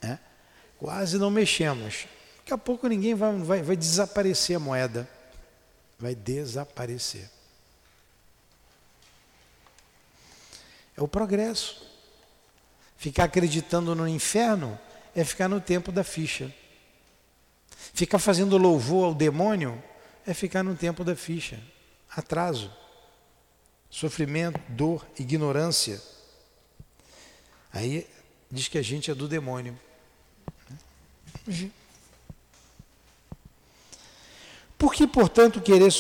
É? 0.02 0.18
Quase 0.80 1.18
não 1.18 1.30
mexemos. 1.30 2.08
Daqui 2.48 2.54
a 2.54 2.58
pouco 2.58 2.88
ninguém 2.88 3.14
vai, 3.14 3.38
vai, 3.40 3.62
vai 3.62 3.76
desaparecer 3.76 4.56
a 4.56 4.60
moeda. 4.60 5.06
Vai 6.00 6.16
desaparecer. 6.16 7.30
É 10.96 11.02
o 11.02 11.10
progresso. 11.10 11.86
Ficar 12.96 13.26
acreditando 13.26 13.94
no 13.94 14.08
inferno 14.08 14.80
é 15.14 15.26
ficar 15.26 15.50
no 15.50 15.60
tempo 15.60 15.92
da 15.92 16.06
ficha. 16.06 16.50
Ficar 17.94 18.18
fazendo 18.18 18.58
louvor 18.58 19.08
ao 19.08 19.14
demônio 19.14 19.84
é 20.26 20.34
ficar 20.34 20.64
no 20.64 20.74
tempo 20.74 21.04
da 21.04 21.18
ficha. 21.18 21.62
Atraso, 22.10 22.74
sofrimento, 23.90 24.58
dor, 24.70 25.06
ignorância. 25.20 26.02
Aí 27.74 28.08
diz 28.50 28.70
que 28.70 28.78
a 28.78 28.82
gente 28.82 29.12
é 29.12 29.14
do 29.14 29.28
demônio. 29.28 29.78
Por 34.78 34.94
que, 34.94 35.08
portanto, 35.08 35.60
querer 35.60 35.92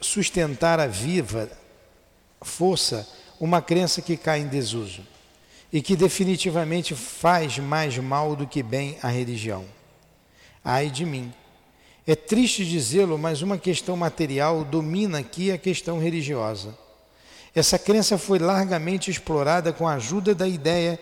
sustentar 0.00 0.80
a 0.80 0.86
viva 0.86 1.48
força 2.42 3.08
uma 3.40 3.62
crença 3.62 4.02
que 4.02 4.16
cai 4.16 4.40
em 4.40 4.48
desuso 4.48 5.02
e 5.72 5.80
que 5.80 5.94
definitivamente 5.94 6.94
faz 6.94 7.58
mais 7.58 7.96
mal 7.98 8.34
do 8.34 8.46
que 8.46 8.62
bem 8.62 8.98
à 9.02 9.08
religião? 9.08 9.64
Ai 10.64 10.90
de 10.90 11.06
mim! 11.06 11.32
É 12.06 12.16
triste 12.16 12.64
dizê-lo, 12.64 13.18
mas 13.18 13.42
uma 13.42 13.58
questão 13.58 13.96
material 13.96 14.64
domina 14.64 15.18
aqui 15.18 15.52
a 15.52 15.58
questão 15.58 16.00
religiosa. 16.00 16.76
Essa 17.54 17.78
crença 17.78 18.16
foi 18.16 18.38
largamente 18.38 19.10
explorada 19.10 19.72
com 19.72 19.86
a 19.86 19.94
ajuda 19.94 20.34
da 20.34 20.48
ideia 20.48 20.98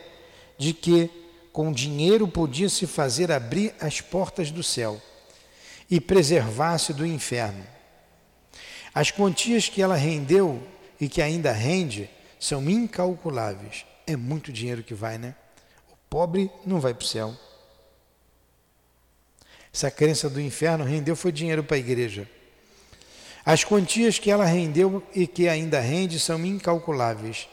de 0.59 0.73
que 0.73 1.09
com 1.53 1.73
dinheiro 1.73 2.27
podia-se 2.27 2.87
fazer 2.87 3.31
abrir 3.31 3.75
as 3.81 4.01
portas 4.01 4.51
do 4.51 4.63
céu 4.63 5.01
e 5.91 6.01
preservar-se 6.01 6.93
do 6.93 7.07
inferno. 7.07 7.65
As 8.95 9.11
quantias 9.11 9.69
que 9.69 9.83
ela 9.83 9.95
rendeu 9.95 10.63
e 11.01 11.09
que 11.09 11.21
ainda 11.21 11.53
rende 11.53 12.09
são 12.41 12.69
incalculáveis. 12.69 13.85
É 14.07 14.17
muito 14.17 14.53
dinheiro 14.53 14.83
que 14.83 14.95
vai, 14.95 15.19
né? 15.19 15.35
O 15.91 15.97
pobre 16.09 16.51
não 16.65 16.81
vai 16.81 16.95
para 16.95 17.05
o 17.05 17.07
céu. 17.07 17.37
Essa 19.73 19.91
crença 19.91 20.31
do 20.31 20.41
inferno 20.41 20.85
rendeu 20.85 21.15
foi 21.15 21.31
dinheiro 21.31 21.63
para 21.63 21.77
a 21.77 21.81
igreja. 21.81 22.27
As 23.45 23.63
quantias 23.63 24.19
que 24.19 24.31
ela 24.31 24.45
rendeu 24.45 25.03
e 25.15 25.27
que 25.27 25.49
ainda 25.49 25.79
rende 25.79 26.19
são 26.19 26.45
incalculáveis. 26.45 27.49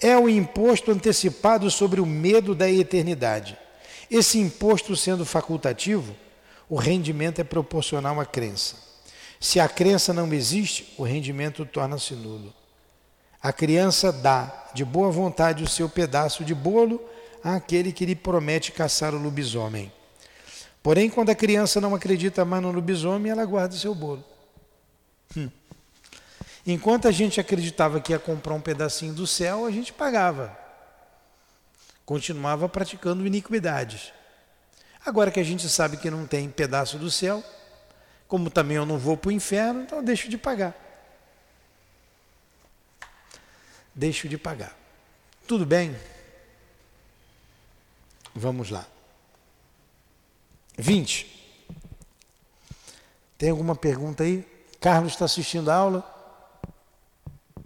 É 0.00 0.16
o 0.16 0.28
imposto 0.28 0.90
antecipado 0.90 1.70
sobre 1.70 2.00
o 2.00 2.06
medo 2.06 2.54
da 2.54 2.70
eternidade. 2.70 3.56
Esse 4.10 4.38
imposto 4.38 4.96
sendo 4.96 5.24
facultativo, 5.24 6.16
o 6.70 6.76
rendimento 6.76 7.40
é 7.40 7.44
proporcional 7.44 8.20
à 8.20 8.24
crença. 8.24 8.76
Se 9.40 9.58
a 9.58 9.68
crença 9.68 10.12
não 10.12 10.32
existe, 10.32 10.94
o 10.96 11.02
rendimento 11.02 11.66
torna-se 11.66 12.14
nulo. 12.14 12.54
A 13.42 13.52
criança 13.52 14.12
dá 14.12 14.68
de 14.72 14.84
boa 14.84 15.10
vontade 15.10 15.64
o 15.64 15.68
seu 15.68 15.88
pedaço 15.88 16.44
de 16.44 16.54
bolo 16.54 17.02
àquele 17.42 17.92
que 17.92 18.06
lhe 18.06 18.14
promete 18.14 18.70
caçar 18.70 19.12
o 19.14 19.18
lobisomem. 19.18 19.92
Porém, 20.80 21.10
quando 21.10 21.30
a 21.30 21.34
criança 21.34 21.80
não 21.80 21.92
acredita 21.92 22.44
mais 22.44 22.62
no 22.62 22.70
lobisomem, 22.70 23.32
ela 23.32 23.44
guarda 23.44 23.74
o 23.74 23.78
seu 23.78 23.94
bolo. 23.94 24.24
Hum. 25.36 25.50
Enquanto 26.64 27.08
a 27.08 27.10
gente 27.10 27.40
acreditava 27.40 28.00
que 28.00 28.12
ia 28.12 28.18
comprar 28.18 28.54
um 28.54 28.60
pedacinho 28.60 29.12
do 29.12 29.26
céu, 29.26 29.66
a 29.66 29.72
gente 29.72 29.92
pagava. 29.92 30.56
Continuava 32.06 32.68
praticando 32.68 33.26
iniquidades. 33.26 34.12
Agora 35.04 35.30
que 35.30 35.40
a 35.40 35.44
gente 35.44 35.68
sabe 35.68 35.96
que 35.96 36.10
não 36.10 36.26
tem 36.26 36.50
pedaço 36.50 36.98
do 36.98 37.10
céu, 37.10 37.42
como 38.28 38.50
também 38.50 38.76
eu 38.76 38.86
não 38.86 38.98
vou 38.98 39.16
para 39.16 39.28
o 39.28 39.32
inferno, 39.32 39.82
então 39.82 40.04
deixo 40.04 40.28
de 40.28 40.36
pagar. 40.36 40.74
Deixo 43.94 44.28
de 44.28 44.38
pagar. 44.38 44.76
Tudo 45.46 45.66
bem? 45.66 45.96
Vamos 48.34 48.70
lá. 48.70 48.86
20. 50.76 51.40
Tem 53.36 53.50
alguma 53.50 53.74
pergunta 53.74 54.22
aí? 54.22 54.46
Carlos 54.80 55.12
está 55.12 55.24
assistindo 55.24 55.70
a 55.70 55.74
aula? 55.74 56.04
Não, 57.56 57.64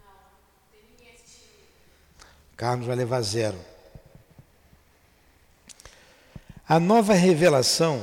tem 0.73 0.81
ninguém 0.91 1.15
assistindo. 1.15 2.27
Carlos 2.57 2.87
vai 2.87 2.97
levar 2.97 3.21
zero. 3.23 3.74
A 6.67 6.81
nova 6.81 7.13
revelação, 7.13 8.03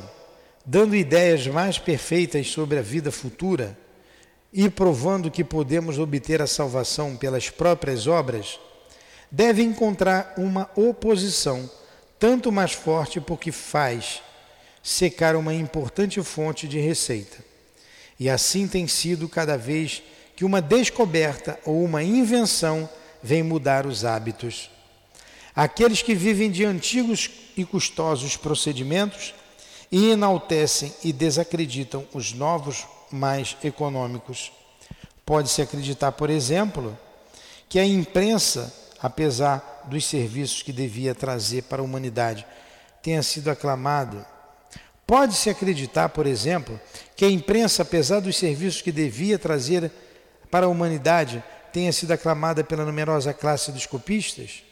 dando 0.63 0.95
ideias 0.95 1.47
mais 1.47 1.79
perfeitas 1.79 2.47
sobre 2.47 2.77
a 2.77 2.81
vida 2.83 3.11
futura 3.11 3.75
e 4.53 4.69
provando 4.69 5.31
que 5.31 5.43
podemos 5.43 5.97
obter 5.97 6.43
a 6.43 6.47
salvação 6.47 7.17
pelas 7.17 7.49
próprias 7.49 8.05
obras, 8.05 8.59
deve 9.31 9.63
encontrar 9.63 10.35
uma 10.37 10.69
oposição 10.75 11.67
tanto 12.19 12.51
mais 12.51 12.71
forte 12.71 13.19
porque 13.19 13.51
faz 13.51 14.21
secar 14.83 15.35
uma 15.35 15.55
importante 15.55 16.21
fonte 16.21 16.67
de 16.67 16.79
receita. 16.79 17.43
E 18.19 18.29
assim 18.29 18.67
tem 18.67 18.87
sido 18.87 19.27
cada 19.27 19.57
vez 19.57 20.03
que 20.35 20.45
uma 20.45 20.61
descoberta 20.61 21.59
ou 21.65 21.83
uma 21.83 22.03
invenção 22.03 22.87
vem 23.23 23.41
mudar 23.41 23.87
os 23.87 24.05
hábitos. 24.05 24.69
Aqueles 25.55 26.03
que 26.03 26.13
vivem 26.13 26.51
de 26.51 26.63
antigos 26.63 27.27
e 27.55 27.65
custosos 27.65 28.37
procedimentos 28.37 29.33
e 29.91 30.11
enaltecem 30.11 30.93
e 31.03 31.11
desacreditam 31.11 32.07
os 32.13 32.33
novos 32.33 32.85
mais 33.11 33.57
econômicos. 33.63 34.51
Pode-se 35.25 35.61
acreditar, 35.61 36.13
por 36.13 36.29
exemplo, 36.29 36.97
que 37.67 37.79
a 37.79 37.85
imprensa, 37.85 38.73
apesar 39.01 39.83
dos 39.85 40.05
serviços 40.05 40.61
que 40.61 40.71
devia 40.71 41.13
trazer 41.13 41.63
para 41.63 41.81
a 41.81 41.85
humanidade, 41.85 42.45
tenha 43.01 43.21
sido 43.23 43.49
aclamado. 43.49 44.25
Pode-se 45.05 45.49
acreditar, 45.49 46.09
por 46.09 46.25
exemplo, 46.25 46.79
que 47.15 47.25
a 47.25 47.29
imprensa, 47.29 47.81
apesar 47.81 48.21
dos 48.21 48.37
serviços 48.37 48.81
que 48.81 48.91
devia 48.91 49.37
trazer 49.37 49.91
para 50.49 50.65
a 50.65 50.69
humanidade, 50.69 51.43
tenha 51.71 51.91
sido 51.91 52.11
aclamada 52.11 52.63
pela 52.63 52.85
numerosa 52.85 53.33
classe 53.33 53.71
dos 53.71 53.85
copistas? 53.85 54.63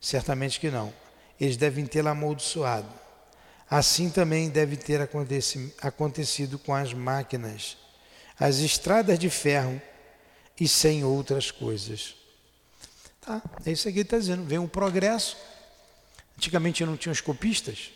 Certamente 0.00 0.58
que 0.58 0.70
não. 0.70 0.92
Eles 1.40 1.56
devem 1.56 1.86
tê-la 1.86 2.10
amaldiçoado. 2.10 2.88
Assim 3.68 4.10
também 4.10 4.50
deve 4.50 4.76
ter 4.76 5.00
acontecido 5.80 6.58
com 6.58 6.74
as 6.74 6.92
máquinas, 6.92 7.76
as 8.38 8.58
estradas 8.58 9.18
de 9.18 9.30
ferro 9.30 9.80
e 10.60 10.68
sem 10.68 11.04
outras 11.04 11.50
coisas. 11.50 12.14
Tá, 13.20 13.40
é 13.64 13.72
isso 13.72 13.88
aqui 13.88 13.98
que 13.98 14.02
está 14.02 14.18
dizendo. 14.18 14.44
Vem 14.44 14.58
um 14.58 14.68
progresso. 14.68 15.36
Antigamente 16.36 16.84
não 16.84 16.96
tinha 16.96 17.12
os 17.12 17.20
copistas. 17.20 17.90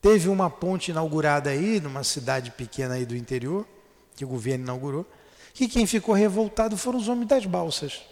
Teve 0.00 0.28
uma 0.28 0.50
ponte 0.50 0.90
inaugurada 0.90 1.50
aí, 1.50 1.80
numa 1.80 2.04
cidade 2.04 2.50
pequena 2.50 2.94
aí 2.94 3.06
do 3.06 3.16
interior, 3.16 3.66
que 4.14 4.24
o 4.24 4.28
governo 4.28 4.64
inaugurou, 4.64 5.06
que 5.54 5.66
quem 5.66 5.86
ficou 5.86 6.14
revoltado 6.14 6.76
foram 6.76 6.98
os 6.98 7.08
homens 7.08 7.26
das 7.26 7.46
balsas. 7.46 8.02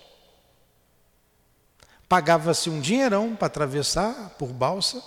Pagava-se 2.13 2.69
um 2.69 2.79
dinheirão 2.79 3.35
para 3.35 3.47
atravessar 3.47 4.35
por 4.39 4.49
balsa 4.49 5.03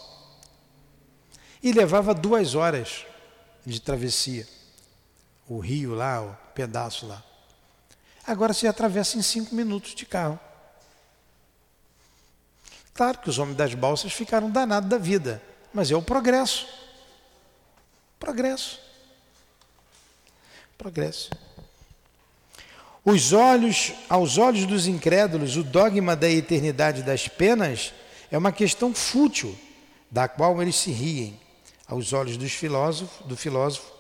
e 1.61 1.71
levava 1.71 2.15
duas 2.15 2.55
horas 2.55 3.05
de 3.63 3.79
travessia. 3.79 4.47
O 5.47 5.59
rio 5.59 5.93
lá, 5.93 6.23
o 6.23 6.35
pedaço 6.55 7.05
lá. 7.05 7.23
Agora 8.25 8.55
se 8.55 8.67
atravessa 8.67 9.19
em 9.19 9.21
cinco 9.21 9.53
minutos 9.53 9.93
de 9.93 10.03
carro. 10.03 10.39
Claro 12.91 13.19
que 13.19 13.29
os 13.29 13.37
homens 13.37 13.55
das 13.55 13.75
balsas 13.75 14.11
ficaram 14.11 14.49
danados 14.49 14.89
da 14.89 14.97
vida, 14.97 15.39
mas 15.71 15.91
é 15.91 15.95
o 15.95 16.01
progresso. 16.01 16.67
Progresso. 18.19 18.79
Progresso. 20.75 21.29
Os 23.05 23.33
olhos, 23.33 23.93
aos 24.09 24.39
olhos 24.39 24.65
dos 24.65 24.87
incrédulos, 24.87 25.55
o 25.57 25.63
dogma 25.63 26.15
da 26.15 26.27
eternidade 26.27 27.03
das 27.03 27.27
penas 27.27 27.93
é 28.31 28.37
uma 28.37 28.51
questão 28.51 28.95
fútil, 28.95 29.55
da 30.09 30.27
qual 30.27 30.59
eles 30.59 30.75
se 30.75 30.89
riem. 30.89 31.39
Aos 31.87 32.13
olhos 32.13 32.35
dos 32.35 32.51
filósofos, 32.51 33.23
do 33.27 33.37
filósofo, 33.37 33.93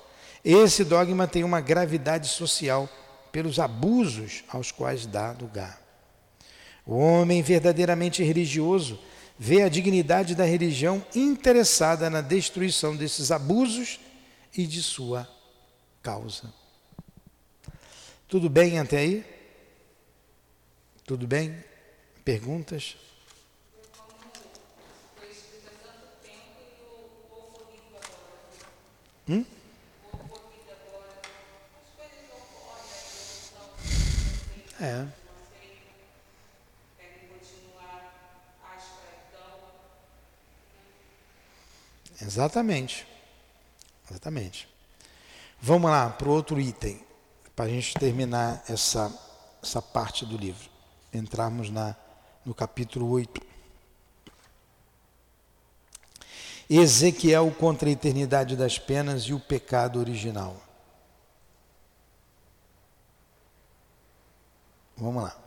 esse 0.43 0.83
dogma 0.83 1.27
tem 1.27 1.43
uma 1.43 1.61
gravidade 1.61 2.27
social 2.29 2.89
pelos 3.31 3.59
abusos 3.59 4.43
aos 4.49 4.71
quais 4.71 5.05
dá 5.05 5.35
lugar. 5.39 5.79
O 6.83 6.95
homem 6.97 7.43
verdadeiramente 7.43 8.23
religioso 8.23 8.97
vê 9.37 9.61
a 9.61 9.69
dignidade 9.69 10.33
da 10.33 10.45
religião 10.45 11.05
interessada 11.13 12.09
na 12.09 12.21
destruição 12.21 12.95
desses 12.95 13.31
abusos 13.31 13.99
e 14.57 14.65
de 14.65 14.81
sua 14.81 15.29
causa. 16.01 16.64
Tudo 18.35 18.49
bem 18.49 18.77
até 18.77 18.97
aí? 18.97 19.25
Tudo 21.05 21.25
bem? 21.25 21.63
Perguntas? 22.25 22.97
Hum? 29.29 29.45
É. 34.81 35.07
Exatamente. 42.21 43.07
Exatamente. 44.09 44.67
Vamos 45.61 45.89
lá 45.89 46.09
para 46.09 46.27
o 46.27 46.31
outro 46.33 46.59
item, 46.59 47.04
para 47.55 47.65
a 47.65 47.69
gente 47.69 47.93
terminar 47.93 48.63
essa, 48.67 49.11
essa 49.63 49.81
parte 49.81 50.25
do 50.25 50.37
livro. 50.37 50.69
Entrarmos 51.13 51.69
na, 51.69 51.95
no 52.45 52.53
capítulo 52.53 53.09
8. 53.09 53.41
Ezequiel 56.69 57.51
contra 57.57 57.87
a 57.87 57.91
eternidade 57.91 58.55
das 58.55 58.77
penas 58.77 59.23
e 59.23 59.33
o 59.33 59.39
pecado 59.39 59.99
original. 59.99 60.57
Vamos 64.97 65.23
lá. 65.23 65.37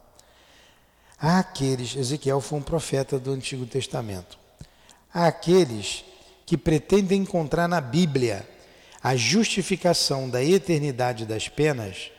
Há 1.20 1.40
aqueles, 1.40 1.96
Ezequiel 1.96 2.40
foi 2.40 2.58
um 2.58 2.62
profeta 2.62 3.18
do 3.18 3.32
Antigo 3.32 3.66
Testamento. 3.66 4.38
Há 5.12 5.26
aqueles 5.26 6.04
que 6.46 6.56
pretendem 6.56 7.22
encontrar 7.22 7.66
na 7.66 7.80
Bíblia 7.80 8.48
a 9.02 9.16
justificação 9.16 10.28
da 10.28 10.42
eternidade 10.42 11.24
das 11.24 11.48
penas, 11.48 12.10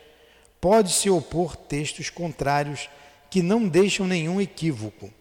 pode-se 0.61 1.09
opor 1.09 1.55
textos 1.55 2.09
contrários 2.09 2.89
que 3.29 3.41
não 3.41 3.67
deixam 3.67 4.07
nenhum 4.07 4.39
equívoco. 4.41 5.13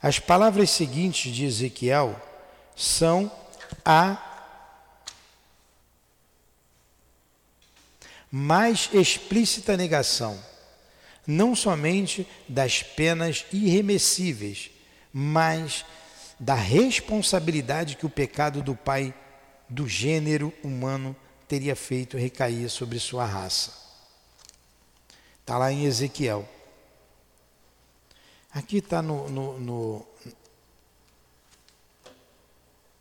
As 0.00 0.18
palavras 0.18 0.70
seguintes 0.70 1.34
de 1.34 1.44
Ezequiel 1.44 2.20
são 2.76 3.30
a 3.84 4.24
mais 8.30 8.90
explícita 8.92 9.76
negação 9.76 10.38
não 11.28 11.54
somente 11.54 12.26
das 12.48 12.82
penas 12.82 13.44
irremessíveis, 13.52 14.70
mas 15.12 15.84
da 16.40 16.54
responsabilidade 16.54 17.96
que 17.96 18.06
o 18.06 18.10
pecado 18.10 18.62
do 18.62 18.74
pai 18.74 19.12
do 19.68 19.86
gênero 19.88 20.52
humano 20.62 21.14
teria 21.46 21.76
feito 21.76 22.16
recair 22.16 22.68
sobre 22.68 22.98
sua 22.98 23.24
raça. 23.24 23.72
Está 25.40 25.58
lá 25.58 25.72
em 25.72 25.84
Ezequiel. 25.84 26.48
Aqui 28.52 28.78
está 28.78 29.02
no, 29.02 29.28
no, 29.28 29.58
no, 29.58 30.06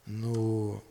no 0.06 0.82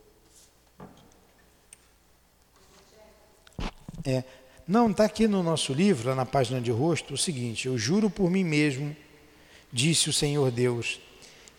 é, 4.03 4.23
não, 4.67 4.91
está 4.91 5.05
aqui 5.05 5.27
no 5.27 5.41
nosso 5.41 5.73
livro, 5.73 6.13
na 6.13 6.25
página 6.25 6.59
de 6.59 6.71
rosto, 6.71 7.13
o 7.13 7.17
seguinte: 7.17 7.67
Eu 7.67 7.77
juro 7.77 8.09
por 8.09 8.29
mim 8.29 8.43
mesmo, 8.43 8.95
disse 9.71 10.09
o 10.09 10.13
Senhor 10.13 10.51
Deus, 10.51 10.99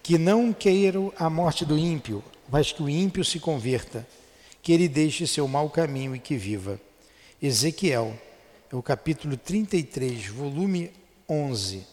que 0.03 0.19
não 0.19 0.53
queiro 0.53 1.13
a 1.17 1.31
morte 1.31 1.65
do 1.65 1.79
ímpio, 1.79 2.23
mas 2.49 2.73
que 2.73 2.83
o 2.83 2.89
ímpio 2.89 3.25
se 3.25 3.39
converta, 3.39 4.07
que 4.63 4.73
ele 4.73 4.89
deixe 4.89 5.27
seu 5.27 5.47
mau 5.47 5.69
caminho 5.71 6.15
e 6.15 6.19
que 6.19 6.37
viva. 6.37 6.81
Ezequiel, 7.41 8.19
é 8.71 8.77
o 8.77 8.83
capítulo 8.83 9.37
33, 9.37 10.27
volume 10.27 10.91
11. 11.29 11.87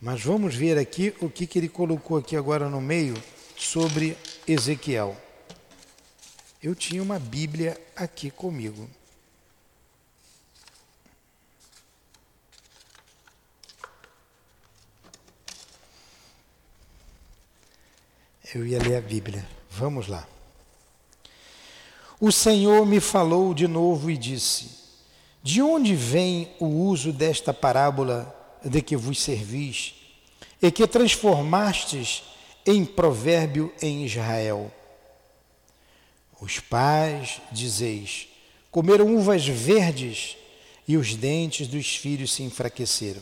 Mas 0.00 0.22
vamos 0.22 0.54
ver 0.54 0.78
aqui 0.78 1.14
o 1.20 1.28
que, 1.28 1.46
que 1.46 1.58
ele 1.58 1.68
colocou 1.68 2.16
aqui 2.16 2.36
agora 2.36 2.68
no 2.68 2.80
meio 2.80 3.14
sobre 3.56 4.16
Ezequiel. 4.46 5.16
Eu 6.62 6.74
tinha 6.74 7.02
uma 7.02 7.18
Bíblia 7.18 7.80
aqui 7.94 8.30
comigo. 8.30 8.88
Eu 18.54 18.66
ia 18.66 18.78
ler 18.78 18.96
a 18.96 19.00
Bíblia. 19.00 19.46
Vamos 19.70 20.08
lá. 20.08 20.26
O 22.18 22.32
Senhor 22.32 22.86
me 22.86 22.98
falou 22.98 23.52
de 23.52 23.68
novo 23.68 24.10
e 24.10 24.16
disse: 24.16 24.70
De 25.42 25.60
onde 25.60 25.94
vem 25.94 26.50
o 26.58 26.66
uso 26.66 27.12
desta 27.12 27.52
parábola 27.52 28.34
de 28.64 28.80
que 28.80 28.96
vos 28.96 29.20
servis 29.20 29.94
e 30.62 30.70
que 30.70 30.86
transformastes 30.86 32.22
em 32.64 32.86
provérbio 32.86 33.72
em 33.82 34.06
Israel? 34.06 34.72
Os 36.40 36.58
pais, 36.58 37.42
dizeis, 37.52 38.28
comeram 38.70 39.14
uvas 39.14 39.46
verdes 39.46 40.38
e 40.86 40.96
os 40.96 41.14
dentes 41.14 41.68
dos 41.68 41.96
filhos 41.96 42.32
se 42.32 42.42
enfraqueceram. 42.42 43.20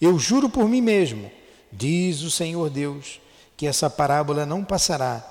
Eu 0.00 0.18
juro 0.18 0.48
por 0.48 0.66
mim 0.66 0.80
mesmo, 0.80 1.30
diz 1.70 2.22
o 2.22 2.30
Senhor 2.30 2.70
Deus, 2.70 3.20
que 3.56 3.66
essa 3.66 3.88
parábola 3.88 4.44
não 4.44 4.64
passará, 4.64 5.24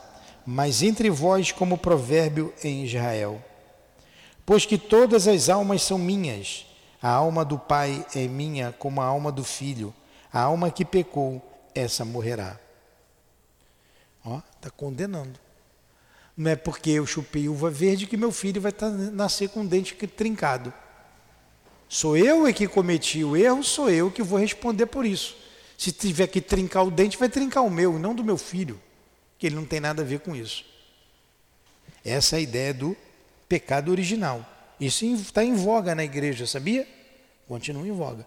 mas 0.45 0.81
entre 0.81 1.09
vós 1.09 1.51
como 1.51 1.77
provérbio 1.77 2.53
em 2.63 2.83
Israel. 2.85 3.41
Pois 4.45 4.65
que 4.65 4.77
todas 4.77 5.27
as 5.27 5.49
almas 5.49 5.83
são 5.83 5.97
minhas, 5.97 6.65
a 7.01 7.09
alma 7.09 7.43
do 7.45 7.57
pai 7.57 8.05
é 8.15 8.27
minha 8.27 8.73
como 8.77 9.01
a 9.01 9.05
alma 9.05 9.31
do 9.31 9.43
filho, 9.43 9.93
a 10.31 10.41
alma 10.41 10.71
que 10.71 10.85
pecou, 10.85 11.41
essa 11.75 12.05
morrerá. 12.05 12.59
Ó, 14.25 14.39
está 14.55 14.69
condenando. 14.69 15.39
Não 16.35 16.49
é 16.49 16.55
porque 16.55 16.89
eu 16.91 17.05
chupei 17.05 17.47
uva 17.47 17.69
verde 17.69 18.07
que 18.07 18.17
meu 18.17 18.31
filho 18.31 18.59
vai 18.59 18.71
tá, 18.71 18.89
nascer 18.89 19.49
com 19.49 19.65
dente 19.65 19.93
trincado. 20.07 20.73
Sou 21.87 22.17
eu 22.17 22.47
é 22.47 22.53
que 22.53 22.67
cometi 22.67 23.23
o 23.23 23.37
erro, 23.37 23.63
sou 23.63 23.89
eu 23.89 24.09
que 24.09 24.23
vou 24.23 24.39
responder 24.39 24.87
por 24.87 25.05
isso. 25.05 25.37
Se 25.83 25.91
tiver 25.91 26.27
que 26.27 26.39
trincar 26.39 26.87
o 26.87 26.89
dente, 26.89 27.17
vai 27.17 27.27
trincar 27.27 27.61
o 27.61 27.69
meu, 27.69 27.99
não 27.99 28.15
do 28.15 28.23
meu 28.23 28.37
filho, 28.37 28.81
que 29.37 29.47
ele 29.47 29.55
não 29.55 29.65
tem 29.65 29.81
nada 29.81 30.01
a 30.01 30.05
ver 30.05 30.21
com 30.21 30.33
isso. 30.33 30.63
Essa 32.05 32.37
é 32.37 32.39
a 32.39 32.41
ideia 32.41 32.73
do 32.73 32.95
pecado 33.49 33.91
original. 33.91 34.49
Isso 34.79 35.03
está 35.03 35.43
em 35.43 35.53
voga 35.53 35.93
na 35.93 36.01
igreja, 36.01 36.47
sabia? 36.47 36.87
Continua 37.49 37.85
em 37.85 37.91
voga. 37.91 38.25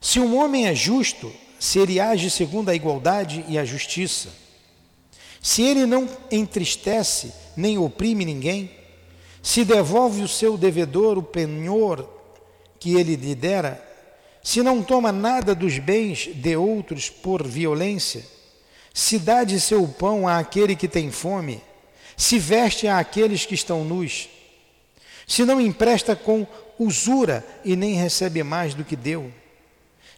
Se 0.00 0.18
um 0.18 0.34
homem 0.38 0.66
é 0.66 0.74
justo, 0.74 1.30
se 1.60 1.78
ele 1.78 2.00
age 2.00 2.30
segundo 2.30 2.70
a 2.70 2.74
igualdade 2.74 3.44
e 3.46 3.58
a 3.58 3.64
justiça, 3.66 4.30
se 5.38 5.60
ele 5.60 5.84
não 5.84 6.08
entristece 6.30 7.30
nem 7.54 7.76
oprime 7.76 8.24
ninguém, 8.24 8.74
se 9.42 9.66
devolve 9.66 10.22
o 10.22 10.28
seu 10.28 10.56
devedor 10.56 11.18
o 11.18 11.22
penhor 11.22 12.21
que 12.82 12.96
ele 12.96 13.14
lhe 13.14 13.32
dera, 13.32 13.80
se 14.42 14.60
não 14.60 14.82
toma 14.82 15.12
nada 15.12 15.54
dos 15.54 15.78
bens 15.78 16.28
de 16.34 16.56
outros 16.56 17.08
por 17.08 17.46
violência, 17.46 18.26
se 18.92 19.20
dá 19.20 19.44
de 19.44 19.60
seu 19.60 19.86
pão 19.86 20.26
àquele 20.26 20.74
que 20.74 20.88
tem 20.88 21.08
fome, 21.08 21.62
se 22.16 22.40
veste 22.40 22.88
àqueles 22.88 23.46
que 23.46 23.54
estão 23.54 23.84
nus, 23.84 24.28
se 25.28 25.44
não 25.44 25.60
empresta 25.60 26.16
com 26.16 26.44
usura 26.76 27.46
e 27.64 27.76
nem 27.76 27.94
recebe 27.94 28.42
mais 28.42 28.74
do 28.74 28.84
que 28.84 28.96
deu, 28.96 29.32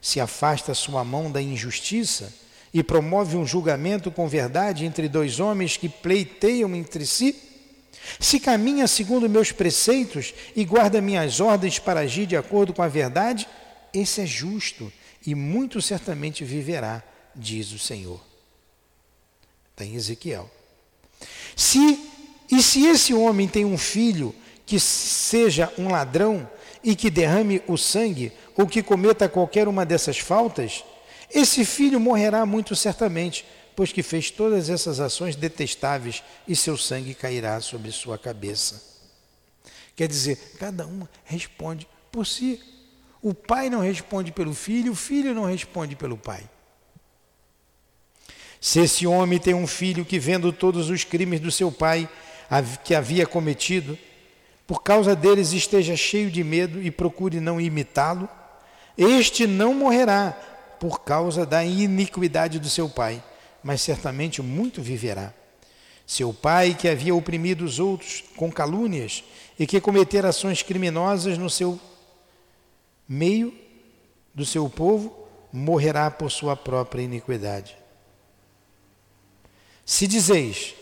se 0.00 0.18
afasta 0.18 0.72
sua 0.72 1.04
mão 1.04 1.30
da 1.30 1.42
injustiça 1.42 2.32
e 2.72 2.82
promove 2.82 3.36
um 3.36 3.46
julgamento 3.46 4.10
com 4.10 4.26
verdade 4.26 4.86
entre 4.86 5.06
dois 5.06 5.38
homens 5.38 5.76
que 5.76 5.88
pleiteiam 5.90 6.74
entre 6.74 7.04
si, 7.04 7.36
se 8.18 8.40
caminha 8.40 8.86
segundo 8.86 9.28
meus 9.28 9.52
preceitos 9.52 10.34
e 10.54 10.64
guarda 10.64 11.00
minhas 11.00 11.40
ordens 11.40 11.78
para 11.78 12.00
agir 12.00 12.26
de 12.26 12.36
acordo 12.36 12.72
com 12.72 12.82
a 12.82 12.88
verdade, 12.88 13.48
esse 13.92 14.20
é 14.20 14.26
justo 14.26 14.92
e 15.26 15.34
muito 15.34 15.80
certamente 15.80 16.44
viverá, 16.44 17.02
diz 17.34 17.72
o 17.72 17.78
Senhor. 17.78 18.20
Está 19.70 19.84
em 19.84 19.94
Ezequiel. 19.94 20.50
Se, 21.56 22.00
e 22.50 22.62
se 22.62 22.86
esse 22.86 23.14
homem 23.14 23.48
tem 23.48 23.64
um 23.64 23.78
filho 23.78 24.34
que 24.66 24.78
seja 24.78 25.72
um 25.78 25.88
ladrão 25.88 26.48
e 26.82 26.94
que 26.94 27.10
derrame 27.10 27.62
o 27.66 27.76
sangue 27.76 28.32
ou 28.56 28.66
que 28.66 28.82
cometa 28.82 29.28
qualquer 29.28 29.66
uma 29.66 29.84
dessas 29.84 30.18
faltas, 30.18 30.84
esse 31.32 31.64
filho 31.64 31.98
morrerá 31.98 32.44
muito 32.46 32.76
certamente, 32.76 33.44
pois 33.76 33.92
que 33.92 34.02
fez 34.02 34.30
todas 34.30 34.70
essas 34.70 35.00
ações 35.00 35.36
detestáveis 35.36 36.22
e 36.46 36.54
seu 36.54 36.76
sangue 36.76 37.14
cairá 37.14 37.60
sobre 37.60 37.90
sua 37.90 38.16
cabeça. 38.16 38.82
Quer 39.96 40.08
dizer, 40.08 40.36
cada 40.58 40.86
um 40.86 41.06
responde 41.24 41.86
por 42.10 42.26
si. 42.26 42.60
O 43.22 43.32
pai 43.32 43.70
não 43.70 43.80
responde 43.80 44.32
pelo 44.32 44.54
filho, 44.54 44.92
o 44.92 44.96
filho 44.96 45.34
não 45.34 45.44
responde 45.44 45.96
pelo 45.96 46.16
pai. 46.16 46.48
Se 48.60 48.80
esse 48.80 49.06
homem 49.06 49.38
tem 49.38 49.54
um 49.54 49.66
filho 49.66 50.04
que, 50.04 50.18
vendo 50.18 50.52
todos 50.52 50.88
os 50.88 51.04
crimes 51.04 51.40
do 51.40 51.50
seu 51.50 51.70
pai 51.70 52.08
que 52.82 52.94
havia 52.94 53.26
cometido, 53.26 53.98
por 54.66 54.82
causa 54.82 55.14
deles 55.14 55.52
esteja 55.52 55.96
cheio 55.96 56.30
de 56.30 56.42
medo 56.42 56.82
e 56.82 56.90
procure 56.90 57.40
não 57.40 57.60
imitá-lo, 57.60 58.28
este 58.96 59.46
não 59.46 59.74
morrerá 59.74 60.32
por 60.80 61.00
causa 61.00 61.44
da 61.44 61.64
iniquidade 61.64 62.58
do 62.58 62.70
seu 62.70 62.88
pai 62.88 63.22
mas 63.64 63.80
certamente 63.80 64.42
muito 64.42 64.82
viverá. 64.82 65.32
Seu 66.06 66.34
pai, 66.34 66.76
que 66.78 66.86
havia 66.86 67.14
oprimido 67.14 67.64
os 67.64 67.80
outros 67.80 68.22
com 68.36 68.52
calúnias 68.52 69.24
e 69.58 69.66
que 69.66 69.80
cometera 69.80 70.28
ações 70.28 70.62
criminosas 70.62 71.38
no 71.38 71.48
seu 71.48 71.80
meio 73.08 73.54
do 74.34 74.44
seu 74.44 74.68
povo, 74.68 75.26
morrerá 75.50 76.10
por 76.10 76.30
sua 76.30 76.54
própria 76.54 77.02
iniquidade. 77.02 77.76
Se 79.86 80.06
dizeis, 80.06 80.74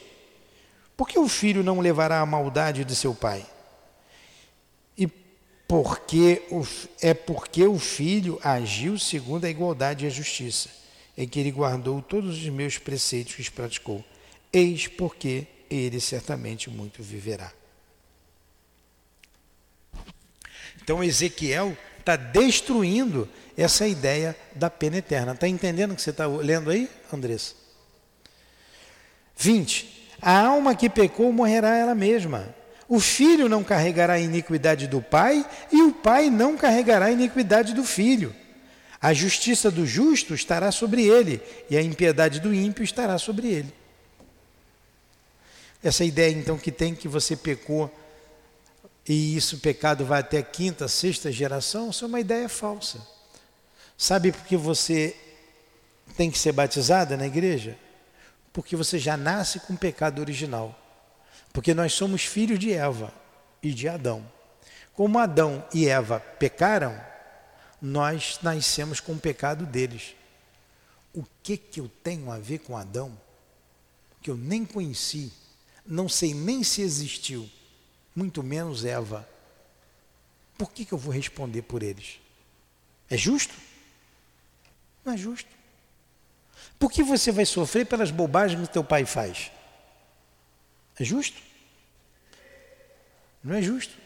por 0.96 1.08
que 1.08 1.18
o 1.18 1.28
filho 1.28 1.62
não 1.62 1.80
levará 1.80 2.20
a 2.20 2.26
maldade 2.26 2.84
de 2.84 2.96
seu 2.96 3.14
pai? 3.14 3.46
E 4.96 5.06
porque 5.06 6.42
o, 6.50 6.66
é 7.00 7.14
porque 7.14 7.64
o 7.66 7.78
filho 7.78 8.40
agiu 8.42 8.98
segundo 8.98 9.44
a 9.44 9.50
igualdade 9.50 10.04
e 10.04 10.08
a 10.08 10.10
justiça, 10.10 10.81
em 11.22 11.28
que 11.28 11.38
ele 11.38 11.52
guardou 11.52 12.02
todos 12.02 12.36
os 12.36 12.48
meus 12.48 12.78
preceitos 12.78 13.38
e 13.38 13.42
os 13.42 13.48
praticou. 13.48 14.04
Eis 14.52 14.88
porque 14.88 15.46
ele 15.70 16.00
certamente 16.00 16.68
muito 16.68 17.00
viverá. 17.00 17.52
Então 20.82 21.02
Ezequiel 21.02 21.76
está 22.00 22.16
destruindo 22.16 23.28
essa 23.56 23.86
ideia 23.86 24.36
da 24.52 24.68
pena 24.68 24.96
eterna. 24.96 25.30
Está 25.30 25.46
entendendo 25.46 25.92
o 25.92 25.94
que 25.94 26.02
você 26.02 26.10
está 26.10 26.26
lendo 26.26 26.70
aí, 26.70 26.90
Andressa? 27.12 27.54
20. 29.36 30.10
A 30.20 30.40
alma 30.40 30.74
que 30.74 30.90
pecou 30.90 31.32
morrerá 31.32 31.76
ela 31.76 31.94
mesma. 31.94 32.52
O 32.88 32.98
filho 32.98 33.48
não 33.48 33.62
carregará 33.62 34.14
a 34.14 34.20
iniquidade 34.20 34.88
do 34.88 35.00
pai, 35.00 35.46
e 35.70 35.82
o 35.82 35.92
pai 35.92 36.30
não 36.30 36.56
carregará 36.56 37.06
a 37.06 37.12
iniquidade 37.12 37.74
do 37.74 37.84
filho. 37.84 38.34
A 39.02 39.12
justiça 39.12 39.68
do 39.68 39.84
justo 39.84 40.32
estará 40.32 40.70
sobre 40.70 41.04
ele, 41.04 41.42
e 41.68 41.76
a 41.76 41.82
impiedade 41.82 42.38
do 42.38 42.54
ímpio 42.54 42.84
estará 42.84 43.18
sobre 43.18 43.48
ele. 43.48 43.74
Essa 45.82 46.04
ideia, 46.04 46.32
então, 46.32 46.56
que 46.56 46.70
tem 46.70 46.94
que 46.94 47.08
você 47.08 47.36
pecou 47.36 47.92
e 49.08 49.36
isso 49.36 49.58
pecado 49.58 50.04
vai 50.04 50.20
até 50.20 50.38
a 50.38 50.42
quinta, 50.42 50.86
sexta 50.86 51.32
geração, 51.32 51.90
isso 51.90 52.04
é 52.04 52.08
uma 52.08 52.20
ideia 52.20 52.48
falsa. 52.48 53.04
Sabe 53.98 54.30
por 54.30 54.44
que 54.44 54.56
você 54.56 55.16
tem 56.16 56.30
que 56.30 56.38
ser 56.38 56.52
batizada 56.52 57.16
na 57.16 57.26
igreja? 57.26 57.76
Porque 58.52 58.76
você 58.76 58.98
já 58.98 59.16
nasce 59.16 59.58
com 59.60 59.72
o 59.72 59.78
pecado 59.78 60.20
original. 60.20 60.78
Porque 61.52 61.74
nós 61.74 61.92
somos 61.92 62.24
filhos 62.24 62.58
de 62.58 62.72
Eva 62.72 63.12
e 63.62 63.72
de 63.72 63.88
Adão. 63.88 64.24
Como 64.94 65.18
Adão 65.18 65.64
e 65.74 65.88
Eva 65.88 66.20
pecaram, 66.20 66.98
nós 67.82 68.38
nascemos 68.42 69.00
com 69.00 69.14
o 69.14 69.20
pecado 69.20 69.66
deles. 69.66 70.14
O 71.12 71.24
que 71.42 71.56
que 71.56 71.80
eu 71.80 71.90
tenho 72.02 72.30
a 72.30 72.38
ver 72.38 72.60
com 72.60 72.76
Adão? 72.76 73.18
Que 74.22 74.30
eu 74.30 74.36
nem 74.36 74.64
conheci, 74.64 75.32
não 75.84 76.08
sei 76.08 76.32
nem 76.32 76.62
se 76.62 76.80
existiu, 76.80 77.50
muito 78.14 78.40
menos 78.40 78.84
Eva. 78.84 79.28
Por 80.56 80.70
que, 80.70 80.84
que 80.84 80.92
eu 80.92 80.98
vou 80.98 81.12
responder 81.12 81.62
por 81.62 81.82
eles? 81.82 82.20
É 83.10 83.16
justo? 83.16 83.52
Não 85.04 85.12
é 85.14 85.16
justo. 85.16 85.50
Por 86.78 86.90
que 86.90 87.02
você 87.02 87.32
vai 87.32 87.44
sofrer 87.44 87.84
pelas 87.84 88.12
bobagens 88.12 88.64
que 88.68 88.72
teu 88.72 88.84
pai 88.84 89.04
faz? 89.04 89.50
É 90.98 91.04
justo? 91.04 91.40
Não 93.42 93.56
é 93.56 93.60
justo. 93.60 94.01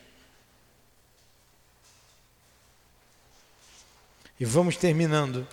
E 4.39 4.45
vamos 4.45 4.77
terminando. 4.77 5.47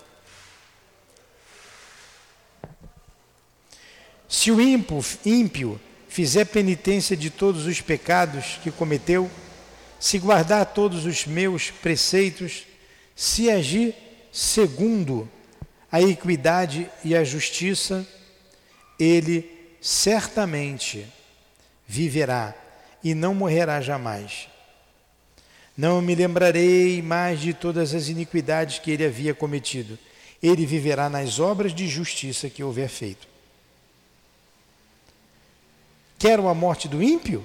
Se 4.27 4.51
o 4.51 4.59
ímpio, 4.59 4.99
ímpio 5.25 5.79
fizer 6.09 6.45
penitência 6.45 7.15
de 7.15 7.29
todos 7.29 7.65
os 7.65 7.81
pecados 7.81 8.59
que 8.61 8.71
cometeu, 8.71 9.29
se 9.99 10.19
guardar 10.19 10.65
todos 10.65 11.05
os 11.05 11.25
meus 11.25 11.71
preceitos, 11.71 12.65
se 13.15 13.49
agir 13.49 13.95
segundo 14.31 15.29
a 15.91 16.01
equidade 16.01 16.89
e 17.05 17.15
a 17.15 17.23
justiça, 17.23 18.05
ele 18.99 19.49
certamente 19.79 21.07
viverá 21.87 22.55
e 23.03 23.13
não 23.13 23.33
morrerá 23.35 23.79
jamais. 23.79 24.47
Não 25.75 26.01
me 26.01 26.13
lembrarei 26.13 27.01
mais 27.01 27.39
de 27.39 27.53
todas 27.53 27.95
as 27.95 28.07
iniquidades 28.07 28.79
que 28.79 28.91
ele 28.91 29.05
havia 29.05 29.33
cometido. 29.33 29.97
Ele 30.41 30.65
viverá 30.65 31.09
nas 31.09 31.39
obras 31.39 31.73
de 31.73 31.87
justiça 31.87 32.49
que 32.49 32.63
houver 32.63 32.89
feito. 32.89 33.27
Quero 36.19 36.47
a 36.47 36.53
morte 36.53 36.87
do 36.87 37.01
ímpio? 37.01 37.43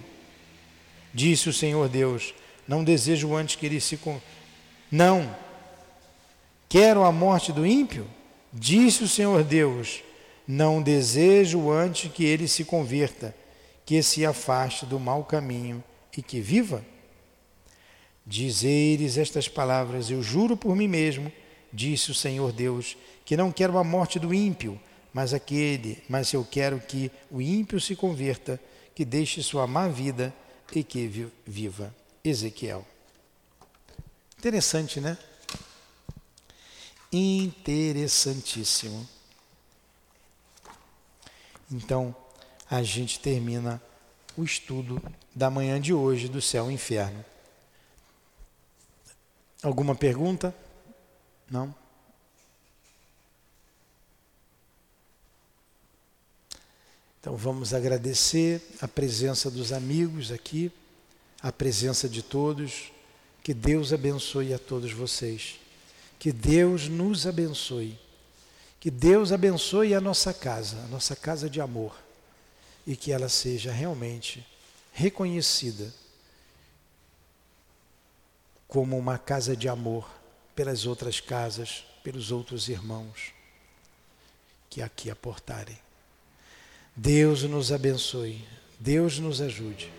Disse 1.12 1.49
o 1.49 1.53
Senhor 1.53 1.89
Deus. 1.89 2.35
Não 2.66 2.85
desejo 2.85 3.35
antes 3.35 3.57
que 3.57 3.64
ele 3.64 3.81
se. 3.81 3.99
Não. 4.91 5.35
Quero 6.68 7.03
a 7.03 7.11
morte 7.11 7.51
do 7.51 7.66
ímpio? 7.66 8.07
Disse 8.53 9.05
o 9.05 9.09
Senhor 9.09 9.43
Deus: 9.43 10.03
Não 10.47 10.83
desejo 10.83 11.70
antes 11.70 12.12
que 12.12 12.24
ele 12.24 12.47
se 12.47 12.64
converta, 12.64 13.35
que 13.87 14.03
se 14.03 14.26
afaste 14.26 14.85
do 14.85 15.01
mau 15.01 15.24
caminho 15.24 15.83
e 16.16 16.22
que 16.22 16.41
viva? 16.41 16.85
Dizeres 18.29 19.16
estas 19.16 19.49
palavras: 19.49 20.11
Eu 20.11 20.22
juro 20.22 20.55
por 20.55 20.76
mim 20.76 20.87
mesmo, 20.87 21.33
disse 21.72 22.11
o 22.11 22.14
Senhor 22.14 22.53
Deus, 22.53 22.95
que 23.24 23.37
não 23.37 23.51
quero 23.51 23.79
a 23.79 23.83
morte 23.83 24.18
do 24.18 24.35
ímpio, 24.35 24.79
mas 25.12 25.33
aquele, 25.33 26.03
mas 26.09 26.33
eu 26.35 26.47
quero 26.49 26.79
que 26.79 27.11
o 27.31 27.41
ímpio 27.41 27.81
se 27.81 27.97
converta, 27.97 28.61
que 28.95 29.03
deixe 29.03 29.43
sua 29.43 29.66
má 29.66 29.89
vida 29.89 30.35
e 30.74 30.85
que 30.85 31.31
viva. 31.47 31.95
Ezequiel. 32.22 32.87
Interessante, 34.39 35.01
né? 35.01 35.16
interessantíssimo. 37.12 39.09
Então, 41.70 42.14
a 42.70 42.83
gente 42.83 43.20
termina 43.20 43.81
o 44.37 44.45
estudo 44.45 45.03
da 45.35 45.49
manhã 45.51 45.81
de 45.81 45.95
hoje 45.95 46.29
do 46.29 46.41
céu 46.41 46.70
e 46.70 46.74
inferno. 46.74 47.24
Alguma 49.62 49.94
pergunta? 49.94 50.54
Não? 51.50 51.74
Então 57.20 57.36
vamos 57.36 57.74
agradecer 57.74 58.62
a 58.80 58.86
presença 58.86 59.50
dos 59.50 59.72
amigos 59.72 60.30
aqui, 60.30 60.70
a 61.42 61.50
presença 61.50 62.09
de 62.09 62.22
todos. 62.22 62.92
Que 63.42 63.52
Deus 63.52 63.92
abençoe 63.92 64.54
a 64.54 64.59
todos 64.59 64.92
vocês. 64.92 65.59
Que 66.18 66.30
Deus 66.30 66.88
nos 66.88 67.26
abençoe. 67.26 67.98
Que 68.78 68.90
Deus 68.90 69.32
abençoe 69.32 69.94
a 69.94 70.00
nossa 70.00 70.32
casa, 70.32 70.76
a 70.84 70.88
nossa 70.88 71.16
casa 71.16 71.50
de 71.50 71.61
amor. 71.61 71.96
E 72.86 72.94
que 72.94 73.11
ela 73.11 73.28
seja 73.28 73.72
realmente 73.72 74.46
reconhecida 74.92 75.92
como 78.69 78.97
uma 78.97 79.19
casa 79.19 79.57
de 79.57 79.69
amor 79.69 80.09
pelas 80.55 80.87
outras 80.87 81.19
casas, 81.19 81.85
pelos 82.05 82.31
outros 82.31 82.69
irmãos 82.69 83.33
que 84.71 84.81
aqui 84.81 85.11
aportarem. 85.11 85.79
Deus 86.95 87.43
nos 87.43 87.73
abençoe, 87.73 88.47
Deus 88.79 89.19
nos 89.19 89.41
ajude. 89.41 89.91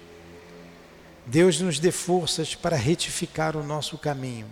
Deus 1.26 1.60
nos 1.60 1.80
dê 1.80 1.92
forças 1.92 2.56
para 2.56 2.78
retificar 2.78 3.58
o 3.58 3.64
nosso 3.64 3.98
caminho 3.98 4.50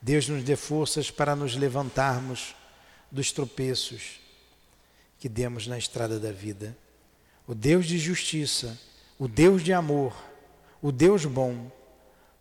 Deus 0.00 0.28
nos 0.28 0.44
dê 0.44 0.54
forças 0.54 1.10
para 1.10 1.34
nos 1.34 1.56
levantarmos 1.56 2.54
dos 3.10 3.32
tropeços 3.32 4.20
que 5.18 5.28
demos 5.28 5.66
na 5.66 5.76
estrada 5.76 6.20
da 6.20 6.30
vida. 6.30 6.76
O 7.44 7.56
Deus 7.56 7.86
de 7.86 7.98
justiça, 7.98 8.78
o 9.18 9.26
Deus 9.26 9.64
de 9.64 9.72
amor, 9.72 10.16
o 10.82 10.92
Deus 10.92 11.24
bom, 11.24 11.70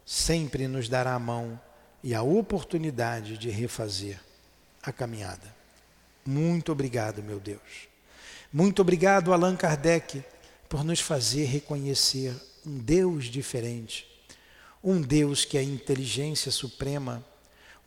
sempre 0.06 0.68
nos 0.68 0.88
dará 0.88 1.14
a 1.14 1.20
mão 1.20 1.60
e 2.04 2.14
a 2.14 2.22
oportunidade 2.22 3.38
de 3.38 3.50
refazer 3.50 4.20
a 4.84 4.92
caminhada. 4.92 5.54
Muito 6.26 6.72
obrigado, 6.72 7.24
meu 7.24 7.40
Deus. 7.40 7.88
Muito 8.54 8.82
obrigado, 8.82 9.34
Allan 9.34 9.56
Kardec, 9.56 10.24
por 10.70 10.84
nos 10.84 11.00
fazer 11.00 11.46
reconhecer 11.46 12.34
um 12.66 12.78
Deus 12.78 13.26
diferente, 13.26 14.08
um 14.84 15.02
Deus 15.02 15.44
que 15.44 15.58
é 15.58 15.62
a 15.62 15.64
inteligência 15.64 16.52
suprema 16.52 17.24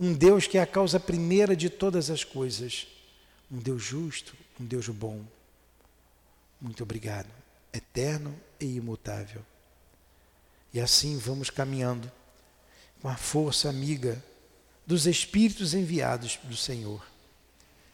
um 0.01 0.15
Deus 0.15 0.47
que 0.47 0.57
é 0.57 0.63
a 0.63 0.67
causa 0.67 1.01
primeira 1.01 1.57
de 1.57 1.69
todas 1.69 2.09
as 2.09 2.23
coisas. 2.23 2.87
Um 3.51 3.59
Deus 3.59 3.83
justo, 3.83 4.35
um 4.61 4.65
Deus 4.65 4.89
bom. 4.89 5.25
Muito 6.61 6.83
obrigado, 6.83 7.29
eterno 7.73 8.39
e 8.61 8.77
imutável. 8.77 9.45
E 10.73 10.81
assim 10.81 11.19
vamos 11.19 11.51
caminhando 11.51 12.11
com 13.01 13.09
a 13.09 13.17
força 13.17 13.69
amiga 13.69 14.23
dos 14.87 15.07
Espíritos 15.07 15.75
enviados 15.75 16.39
do 16.45 16.57
Senhor, 16.57 17.05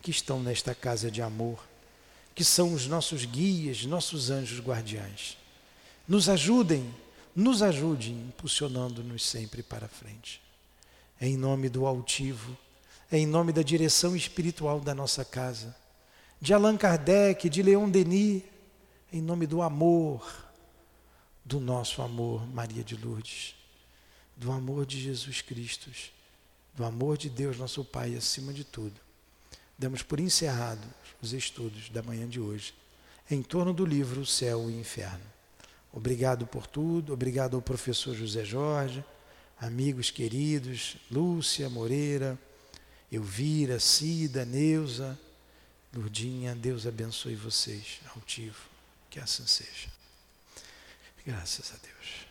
que 0.00 0.10
estão 0.10 0.42
nesta 0.42 0.74
casa 0.74 1.10
de 1.10 1.22
amor, 1.22 1.58
que 2.34 2.44
são 2.44 2.72
os 2.72 2.86
nossos 2.86 3.24
guias, 3.24 3.84
nossos 3.84 4.30
anjos 4.30 4.60
guardiães. 4.60 5.36
Nos 6.06 6.28
ajudem, 6.28 6.94
nos 7.34 7.62
ajude, 7.62 8.12
impulsionando-nos 8.12 9.24
sempre 9.24 9.62
para 9.62 9.88
frente. 9.88 10.42
Em 11.20 11.36
nome 11.36 11.68
do 11.68 11.86
altivo, 11.86 12.56
em 13.10 13.26
nome 13.26 13.52
da 13.52 13.62
direção 13.62 14.16
espiritual 14.16 14.80
da 14.80 14.94
nossa 14.94 15.24
casa, 15.24 15.74
de 16.40 16.52
Allan 16.52 16.76
Kardec, 16.76 17.48
de 17.48 17.62
Leon 17.62 17.88
Denis, 17.88 18.42
em 19.12 19.22
nome 19.22 19.46
do 19.46 19.62
amor, 19.62 20.43
do 21.44 21.60
nosso 21.60 22.00
amor, 22.00 22.46
Maria 22.48 22.82
de 22.82 22.96
Lourdes, 22.96 23.54
do 24.36 24.50
amor 24.50 24.86
de 24.86 25.00
Jesus 25.00 25.42
Cristo, 25.42 25.90
do 26.74 26.84
amor 26.84 27.18
de 27.18 27.28
Deus, 27.28 27.58
nosso 27.58 27.84
Pai, 27.84 28.16
acima 28.16 28.52
de 28.52 28.64
tudo. 28.64 29.00
Damos 29.78 30.02
por 30.02 30.18
encerrado 30.18 30.82
os 31.20 31.32
estudos 31.32 31.90
da 31.90 32.02
manhã 32.02 32.28
de 32.28 32.40
hoje 32.40 32.74
em 33.30 33.42
torno 33.42 33.72
do 33.72 33.84
livro 33.84 34.20
O 34.20 34.26
Céu 34.26 34.70
e 34.70 34.74
o 34.74 34.80
Inferno. 34.80 35.24
Obrigado 35.92 36.46
por 36.46 36.66
tudo, 36.66 37.12
obrigado 37.12 37.56
ao 37.56 37.62
professor 37.62 38.14
José 38.14 38.44
Jorge, 38.44 39.04
amigos 39.58 40.10
queridos, 40.10 40.96
Lúcia 41.10 41.70
Moreira, 41.70 42.38
Elvira, 43.10 43.78
Cida, 43.78 44.44
Neuza, 44.44 45.18
Lurdinha, 45.92 46.54
Deus 46.54 46.86
abençoe 46.86 47.36
vocês, 47.36 48.00
altivo, 48.14 48.58
que 49.08 49.20
assim 49.20 49.46
seja. 49.46 50.03
Graças 51.26 51.72
a 51.72 51.76
Deus. 51.86 52.23